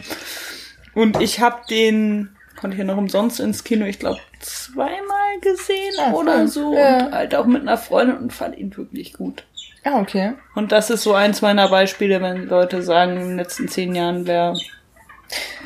Und 0.95 1.21
ich 1.21 1.39
habe 1.39 1.61
den, 1.69 2.32
konnte 2.59 2.75
ich 2.75 2.79
ja 2.79 2.85
noch 2.85 2.97
umsonst 2.97 3.39
ins 3.39 3.63
Kino, 3.63 3.85
ich 3.85 3.99
glaube 3.99 4.19
zweimal 4.39 5.39
gesehen 5.41 5.93
Ah, 5.99 6.11
oder 6.13 6.39
cool. 6.41 6.47
so 6.47 6.73
Ja. 6.75 7.05
und 7.07 7.13
halt 7.13 7.35
auch 7.35 7.45
mit 7.45 7.61
einer 7.61 7.77
Freundin 7.77 8.17
und 8.17 8.33
fand 8.33 8.57
ihn 8.57 8.75
wirklich 8.75 9.13
gut. 9.13 9.43
Ja, 9.85 9.99
okay. 9.99 10.33
Und 10.55 10.71
das 10.71 10.89
ist 10.89 11.03
so 11.03 11.13
eins 11.13 11.41
meiner 11.41 11.67
Beispiele, 11.67 12.21
wenn 12.21 12.47
Leute 12.47 12.81
sagen, 12.83 13.17
in 13.17 13.27
den 13.29 13.37
letzten 13.37 13.67
zehn 13.67 13.93
Jahren 13.95 14.25
wäre 14.27 14.57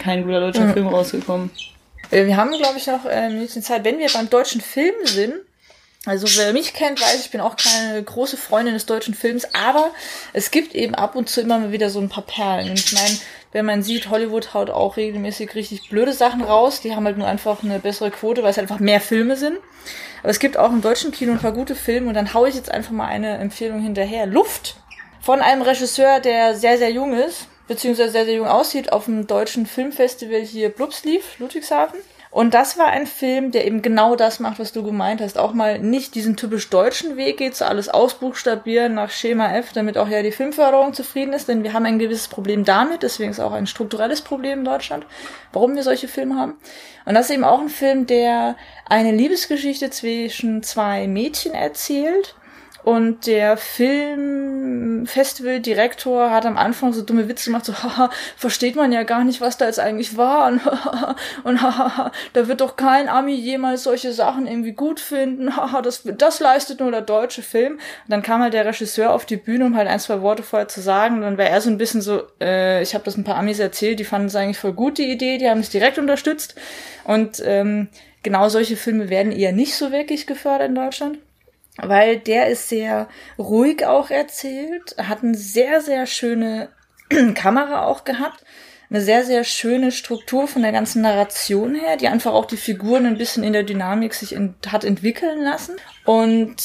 kein 0.01 0.23
guter 0.23 0.39
deutscher 0.39 0.69
Film 0.73 0.87
rausgekommen. 0.87 1.51
Äh, 2.09 2.25
Wir 2.25 2.37
haben, 2.37 2.51
glaube 2.57 2.77
ich, 2.77 2.87
noch 2.87 3.05
äh, 3.05 3.09
ein 3.09 3.39
bisschen 3.39 3.61
Zeit, 3.61 3.83
wenn 3.83 3.99
wir 3.99 4.07
beim 4.13 4.29
deutschen 4.29 4.61
Film 4.61 4.95
sind. 5.03 5.33
Also 6.07 6.25
wer 6.37 6.53
mich 6.53 6.73
kennt, 6.73 7.01
weiß, 7.01 7.19
ich 7.19 7.31
bin 7.31 7.41
auch 7.41 7.57
keine 7.57 8.01
große 8.01 8.37
Freundin 8.37 8.73
des 8.73 8.85
deutschen 8.85 9.13
Films, 9.13 9.45
aber 9.53 9.91
es 10.31 10.51
gibt 10.51 10.73
eben 10.73 10.95
ab 10.95 11.15
und 11.15 11.27
zu 11.27 11.41
immer 11.41 11.59
mal 11.59 11.73
wieder 11.73 11.89
so 11.89 11.99
ein 11.99 12.07
paar 12.07 12.23
Perlen. 12.23 12.69
Und 12.69 12.79
ich 12.79 12.93
meine, 12.93 13.17
wenn 13.51 13.65
man 13.65 13.83
sieht, 13.83 14.09
Hollywood 14.09 14.53
haut 14.53 14.69
auch 14.69 14.95
regelmäßig 14.95 15.53
richtig 15.53 15.89
blöde 15.89 16.13
Sachen 16.13 16.41
raus. 16.41 16.79
Die 16.79 16.95
haben 16.95 17.05
halt 17.05 17.17
nur 17.17 17.27
einfach 17.27 17.61
eine 17.61 17.79
bessere 17.79 18.09
Quote, 18.09 18.41
weil 18.41 18.51
es 18.51 18.57
halt 18.57 18.71
einfach 18.71 18.79
mehr 18.79 19.01
Filme 19.01 19.35
sind. 19.35 19.57
Aber 20.21 20.29
es 20.29 20.39
gibt 20.39 20.55
auch 20.55 20.71
im 20.71 20.81
deutschen 20.81 21.11
Kino 21.11 21.33
ein 21.33 21.39
paar 21.39 21.51
gute 21.51 21.75
Filme 21.75 22.07
und 22.07 22.13
dann 22.13 22.33
haue 22.33 22.47
ich 22.47 22.55
jetzt 22.55 22.71
einfach 22.71 22.91
mal 22.91 23.07
eine 23.07 23.37
Empfehlung 23.39 23.81
hinterher. 23.81 24.27
Luft 24.27 24.77
von 25.19 25.41
einem 25.41 25.61
Regisseur, 25.61 26.21
der 26.21 26.55
sehr, 26.55 26.77
sehr 26.77 26.89
jung 26.89 27.13
ist, 27.13 27.47
beziehungsweise 27.67 28.11
sehr, 28.11 28.23
sehr 28.23 28.35
jung 28.35 28.47
aussieht, 28.47 28.93
auf 28.93 29.05
dem 29.05 29.27
deutschen 29.27 29.65
Filmfestival 29.65 30.39
hier 30.39 30.69
Blubslief, 30.69 31.37
Ludwigshafen. 31.37 31.99
Und 32.37 32.53
das 32.53 32.77
war 32.77 32.85
ein 32.85 33.07
Film, 33.07 33.49
der 33.49 33.65
eben 33.65 33.81
genau 33.81 34.15
das 34.15 34.39
macht, 34.39 34.59
was 34.59 34.71
du 34.71 34.83
gemeint 34.83 35.21
hast. 35.21 35.39
Auch 35.39 35.53
mal 35.53 35.79
nicht 35.79 36.13
diesen 36.13 36.37
typisch 36.37 36.69
deutschen 36.69 37.17
Weg 37.17 37.37
geht, 37.37 37.55
so 37.55 37.65
alles 37.65 37.89
ausbuchstabieren 37.89 38.93
nach 38.93 39.09
Schema 39.09 39.55
F, 39.55 39.73
damit 39.73 39.97
auch 39.97 40.07
ja 40.07 40.21
die 40.21 40.31
Filmförderung 40.31 40.93
zufrieden 40.93 41.33
ist, 41.33 41.47
denn 41.47 41.63
wir 41.63 41.73
haben 41.73 41.87
ein 41.87 41.97
gewisses 41.97 42.27
Problem 42.27 42.63
damit, 42.63 43.01
deswegen 43.01 43.31
ist 43.31 43.39
auch 43.39 43.53
ein 43.53 43.65
strukturelles 43.65 44.21
Problem 44.21 44.59
in 44.59 44.65
Deutschland, 44.65 45.07
warum 45.51 45.75
wir 45.75 45.81
solche 45.81 46.07
Filme 46.07 46.35
haben. 46.35 46.57
Und 47.05 47.15
das 47.15 47.25
ist 47.25 47.33
eben 47.33 47.43
auch 47.43 47.59
ein 47.59 47.69
Film, 47.69 48.05
der 48.05 48.55
eine 48.87 49.13
Liebesgeschichte 49.13 49.89
zwischen 49.89 50.61
zwei 50.61 51.07
Mädchen 51.07 51.55
erzählt. 51.55 52.35
Und 52.87 53.27
der 53.27 53.57
Filmfestivaldirektor 53.57 56.31
hat 56.31 56.45
am 56.45 56.55
Anfang 56.55 56.93
so 56.93 57.01
dumme 57.01 57.27
Witze 57.27 57.49
gemacht, 57.49 57.65
so, 57.65 57.73
haha, 57.83 58.09
versteht 58.37 58.77
man 58.77 58.93
ja 58.93 59.03
gar 59.03 59.25
nicht, 59.25 59.41
was 59.41 59.57
da 59.57 59.65
jetzt 59.65 59.81
eigentlich 59.81 60.15
war. 60.15 60.47
Und, 60.53 60.63
haha, 60.63 61.17
und 61.43 61.61
haha, 61.61 62.13
da 62.31 62.47
wird 62.47 62.61
doch 62.61 62.77
kein 62.77 63.09
Ami 63.09 63.33
jemals 63.33 63.83
solche 63.83 64.13
Sachen 64.13 64.47
irgendwie 64.47 64.71
gut 64.71 65.01
finden. 65.01 65.57
Haha, 65.57 65.81
das, 65.81 66.03
das 66.05 66.39
leistet 66.39 66.79
nur 66.79 66.91
der 66.91 67.01
deutsche 67.01 67.41
Film. 67.41 67.73
Und 67.73 67.81
dann 68.07 68.21
kam 68.21 68.41
halt 68.41 68.53
der 68.53 68.65
Regisseur 68.65 69.11
auf 69.11 69.25
die 69.25 69.35
Bühne, 69.35 69.65
um 69.65 69.75
halt 69.75 69.89
ein, 69.89 69.99
zwei 69.99 70.21
Worte 70.21 70.43
vorher 70.43 70.69
zu 70.69 70.79
sagen. 70.79 71.15
Und 71.15 71.23
dann 71.23 71.37
war 71.37 71.43
er 71.43 71.59
so 71.59 71.69
ein 71.69 71.77
bisschen 71.77 72.01
so, 72.01 72.21
äh, 72.39 72.81
ich 72.81 72.93
habe 72.93 73.03
das 73.03 73.17
ein 73.17 73.25
paar 73.25 73.35
Amis 73.35 73.59
erzählt, 73.59 73.99
die 73.99 74.05
fanden 74.05 74.27
es 74.27 74.35
eigentlich 74.37 74.59
voll 74.59 74.71
gut, 74.71 74.97
die 74.97 75.11
Idee, 75.11 75.39
die 75.39 75.49
haben 75.49 75.59
es 75.59 75.69
direkt 75.69 75.97
unterstützt. 75.97 76.55
Und 77.03 77.43
ähm, 77.45 77.89
genau 78.23 78.47
solche 78.47 78.77
Filme 78.77 79.09
werden 79.09 79.33
eher 79.33 79.51
nicht 79.51 79.75
so 79.75 79.91
wirklich 79.91 80.25
gefördert 80.25 80.69
in 80.69 80.75
Deutschland 80.75 81.17
weil 81.77 82.17
der 82.17 82.47
ist 82.47 82.69
sehr 82.69 83.07
ruhig 83.37 83.85
auch 83.85 84.09
erzählt, 84.09 84.95
hat 84.97 85.23
eine 85.23 85.35
sehr, 85.35 85.81
sehr 85.81 86.05
schöne 86.05 86.69
Kamera 87.35 87.85
auch 87.85 88.03
gehabt, 88.03 88.43
eine 88.89 89.01
sehr, 89.01 89.25
sehr 89.25 89.43
schöne 89.43 89.91
Struktur 89.91 90.47
von 90.47 90.61
der 90.61 90.71
ganzen 90.71 91.01
Narration 91.01 91.75
her, 91.75 91.97
die 91.97 92.07
einfach 92.07 92.33
auch 92.33 92.45
die 92.45 92.57
Figuren 92.57 93.05
ein 93.05 93.17
bisschen 93.17 93.43
in 93.43 93.53
der 93.53 93.63
Dynamik 93.63 94.13
sich 94.13 94.33
in, 94.33 94.55
hat 94.67 94.85
entwickeln 94.85 95.43
lassen. 95.43 95.75
Und 96.05 96.55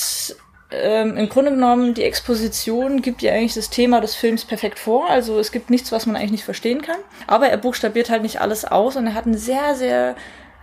ähm, 0.71 1.17
im 1.17 1.29
Grunde 1.29 1.51
genommen, 1.51 1.95
die 1.95 2.05
Exposition 2.05 3.03
gibt 3.03 3.23
ja 3.23 3.33
eigentlich 3.33 3.55
das 3.55 3.71
Thema 3.71 4.01
des 4.01 4.15
Films 4.15 4.45
perfekt 4.45 4.79
vor. 4.79 5.11
Also 5.11 5.39
es 5.39 5.51
gibt 5.51 5.69
nichts, 5.69 5.91
was 5.91 6.07
man 6.07 6.15
eigentlich 6.15 6.31
nicht 6.31 6.45
verstehen 6.45 6.83
kann. 6.83 6.99
Aber 7.27 7.49
er 7.49 7.59
buchstabiert 7.59 8.09
halt 8.09 8.23
nicht 8.23 8.41
alles 8.41 8.65
aus 8.65 8.97
und 8.97 9.07
er 9.07 9.15
hat 9.15 9.27
einen 9.27 9.37
sehr, 9.37 9.75
sehr 9.75 10.15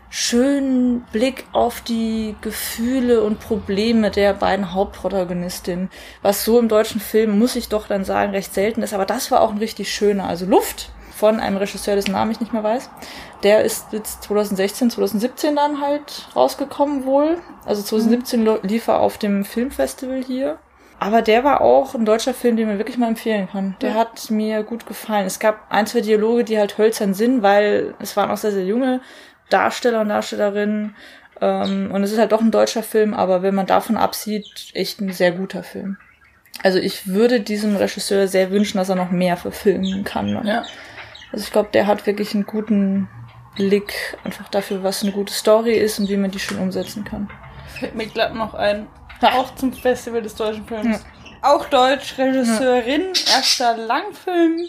schönen 0.09 1.01
Blick 1.11 1.45
auf 1.53 1.81
die 1.81 2.35
Gefühle 2.41 3.21
und 3.23 3.39
Probleme 3.39 4.11
der 4.11 4.33
beiden 4.33 4.73
Hauptprotagonistinnen, 4.73 5.89
was 6.21 6.43
so 6.45 6.59
im 6.59 6.67
deutschen 6.67 6.99
Film, 7.01 7.37
muss 7.37 7.55
ich 7.55 7.69
doch 7.69 7.87
dann 7.87 8.03
sagen, 8.03 8.31
recht 8.31 8.53
selten 8.53 8.81
ist. 8.81 8.93
Aber 8.93 9.05
das 9.05 9.31
war 9.31 9.41
auch 9.41 9.51
ein 9.51 9.57
richtig 9.57 9.93
schöner. 9.93 10.27
Also 10.27 10.45
Luft 10.45 10.89
von 11.15 11.39
einem 11.39 11.57
Regisseur, 11.57 11.95
dessen 11.95 12.13
Namen 12.13 12.31
ich 12.31 12.39
nicht 12.39 12.53
mehr 12.53 12.63
weiß. 12.63 12.89
Der 13.43 13.63
ist 13.63 13.87
jetzt 13.91 14.23
2016, 14.23 14.89
2017 14.91 15.55
dann 15.55 15.81
halt 15.81 16.27
rausgekommen 16.35 17.05
wohl. 17.05 17.37
Also 17.65 17.81
2017 17.83 18.45
lo- 18.45 18.59
lief 18.63 18.87
er 18.87 18.99
auf 19.01 19.17
dem 19.17 19.45
Filmfestival 19.45 20.23
hier. 20.23 20.57
Aber 21.01 21.21
der 21.21 21.45
war 21.45 21.61
auch 21.61 21.95
ein 21.95 22.03
deutscher 22.03 22.33
Film, 22.33 22.57
den 22.57 22.67
man 22.67 22.77
wirklich 22.77 22.97
mal 22.97 23.07
empfehlen 23.07 23.47
kann. 23.49 23.77
Der 23.79 23.93
hat 23.93 24.29
mir 24.31 24.63
gut 24.63 24.85
gefallen. 24.85 25.25
Es 25.25 25.39
gab 25.39 25.65
ein, 25.69 25.87
zwei 25.87 26.01
Dialoge, 26.01 26.43
die 26.43 26.59
halt 26.59 26.77
hölzern 26.77 27.13
sind, 27.13 27.41
weil 27.41 27.93
es 27.99 28.17
waren 28.17 28.29
auch 28.29 28.35
sehr, 28.37 28.51
sehr 28.51 28.65
junge 28.65 28.99
Darsteller 29.49 30.01
und 30.01 30.09
Darstellerinnen. 30.09 30.95
Ähm, 31.41 31.91
und 31.91 32.03
es 32.03 32.11
ist 32.11 32.19
halt 32.19 32.31
doch 32.31 32.41
ein 32.41 32.51
deutscher 32.51 32.83
Film, 32.83 33.13
aber 33.13 33.41
wenn 33.41 33.55
man 33.55 33.65
davon 33.65 33.97
absieht, 33.97 34.71
echt 34.73 34.99
ein 35.01 35.11
sehr 35.11 35.31
guter 35.31 35.63
Film. 35.63 35.97
Also 36.63 36.77
ich 36.77 37.07
würde 37.07 37.39
diesem 37.39 37.75
Regisseur 37.77 38.27
sehr 38.27 38.51
wünschen, 38.51 38.77
dass 38.77 38.89
er 38.89 38.95
noch 38.95 39.11
mehr 39.11 39.37
verfilmen 39.37 40.03
kann. 40.03 40.33
Ne? 40.33 40.41
Ja. 40.45 40.63
Also 41.31 41.43
ich 41.45 41.51
glaube, 41.51 41.69
der 41.71 41.87
hat 41.87 42.05
wirklich 42.05 42.33
einen 42.33 42.45
guten 42.45 43.07
Blick 43.55 44.17
einfach 44.23 44.49
dafür, 44.49 44.83
was 44.83 45.03
eine 45.03 45.11
gute 45.11 45.33
Story 45.33 45.73
ist 45.73 45.99
und 45.99 46.09
wie 46.09 46.17
man 46.17 46.31
die 46.31 46.39
schön 46.39 46.59
umsetzen 46.59 47.03
kann. 47.05 47.29
Fällt 47.79 47.95
mir 47.95 48.07
glatt 48.07 48.35
noch 48.35 48.53
ein. 48.53 48.87
Ja. 49.21 49.33
Auch 49.33 49.55
zum 49.55 49.73
Festival 49.73 50.21
des 50.21 50.35
deutschen 50.35 50.65
Films. 50.65 51.05
Auch 51.41 51.65
Deutsch, 51.65 52.17
Regisseurin, 52.17 53.13
erster 53.33 53.77
Langfilm. 53.77 54.67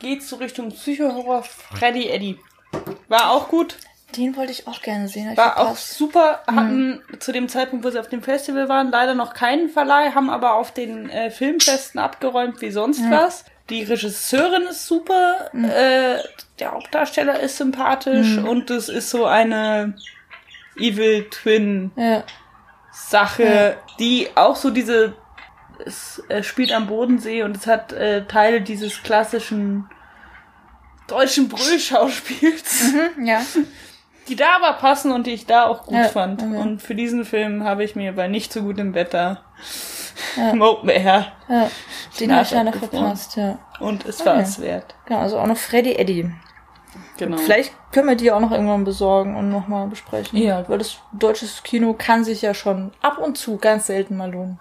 Geht 0.00 0.22
so 0.22 0.36
Richtung 0.36 0.70
Psychohorror 0.70 1.42
Freddy 1.42 2.08
Eddy. 2.08 2.38
War 3.08 3.30
auch 3.30 3.48
gut. 3.48 3.76
Den 4.16 4.36
wollte 4.36 4.52
ich 4.52 4.66
auch 4.66 4.80
gerne 4.80 5.06
sehen. 5.06 5.36
War 5.36 5.58
auch 5.58 5.76
super. 5.76 6.40
Hatten 6.46 7.02
zu 7.18 7.30
dem 7.30 7.48
Zeitpunkt, 7.48 7.84
wo 7.84 7.90
sie 7.90 7.98
auf 8.00 8.08
dem 8.08 8.22
Festival 8.22 8.68
waren, 8.68 8.90
leider 8.90 9.14
noch 9.14 9.34
keinen 9.34 9.68
Verleih, 9.68 10.12
haben 10.14 10.30
aber 10.30 10.54
auf 10.54 10.72
den 10.72 11.10
äh, 11.10 11.30
Filmfesten 11.30 12.00
abgeräumt 12.00 12.60
wie 12.62 12.70
sonst 12.70 13.02
was. 13.10 13.44
Die 13.68 13.82
Regisseurin 13.82 14.62
ist 14.62 14.86
super, 14.86 15.50
äh, 15.52 16.22
der 16.58 16.72
Hauptdarsteller 16.72 17.38
ist 17.40 17.58
sympathisch 17.58 18.38
und 18.38 18.70
es 18.70 18.88
ist 18.88 19.10
so 19.10 19.26
eine 19.26 19.94
Evil 20.76 21.28
Twin 21.28 21.90
Ja. 21.96 22.24
Sache, 22.92 23.76
die 23.98 24.28
auch 24.36 24.56
so 24.56 24.70
diese 24.70 25.14
es 25.84 26.22
äh, 26.28 26.42
spielt 26.42 26.72
am 26.72 26.86
Bodensee 26.86 27.42
und 27.42 27.56
es 27.56 27.66
hat 27.66 27.92
äh, 27.92 28.24
Teile 28.26 28.62
dieses 28.62 29.02
klassischen 29.02 29.88
deutschen 31.06 31.48
Brüllschauspiels, 31.48 32.92
Hm, 33.16 33.26
ja. 33.26 33.42
die 34.28 34.36
da 34.36 34.56
aber 34.56 34.74
passen 34.78 35.12
und 35.12 35.26
die 35.26 35.32
ich 35.32 35.46
da 35.46 35.66
auch 35.66 35.84
gut 35.84 35.96
Ja, 35.96 36.04
fand. 36.04 36.42
okay. 36.42 36.56
Und 36.56 36.82
für 36.82 36.94
diesen 36.94 37.24
Film 37.24 37.64
habe 37.64 37.84
ich 37.84 37.96
mir 37.96 38.12
bei 38.14 38.28
nicht 38.28 38.52
so 38.52 38.62
gutem 38.62 38.94
Wetter 38.94 39.42
Ja. 40.36 40.50
im 40.52 40.62
Open 40.62 40.88
Air 40.88 41.26
ja. 41.48 41.70
Den 42.20 42.32
habe 42.32 42.42
ich 42.42 42.56
abgefroren. 42.56 42.90
verpasst, 42.90 43.36
ja. 43.36 43.58
und 43.80 44.04
es 44.06 44.24
war 44.26 44.34
Okay. 44.34 44.42
es 44.42 44.60
wert. 44.60 44.94
Genau, 45.06 45.20
also 45.20 45.38
auch 45.38 45.46
noch 45.46 45.56
Freddy 45.56 45.94
Eddy. 45.96 46.30
Genau. 47.16 47.36
Vielleicht 47.36 47.72
können 47.92 48.08
wir 48.08 48.16
die 48.16 48.30
auch 48.30 48.40
noch 48.40 48.52
irgendwann 48.52 48.84
besorgen 48.84 49.36
und 49.36 49.50
nochmal 49.50 49.86
besprechen. 49.88 50.38
Ja. 50.38 50.68
Weil 50.68 50.78
das 50.78 50.98
deutsche 51.12 51.46
Kino 51.64 51.92
kann 51.94 52.22
sich 52.24 52.42
ja 52.42 52.54
schon 52.54 52.92
ab 53.02 53.18
und 53.18 53.36
zu 53.36 53.56
ganz 53.56 53.86
selten 53.88 54.16
mal 54.16 54.30
lohnen. 54.30 54.58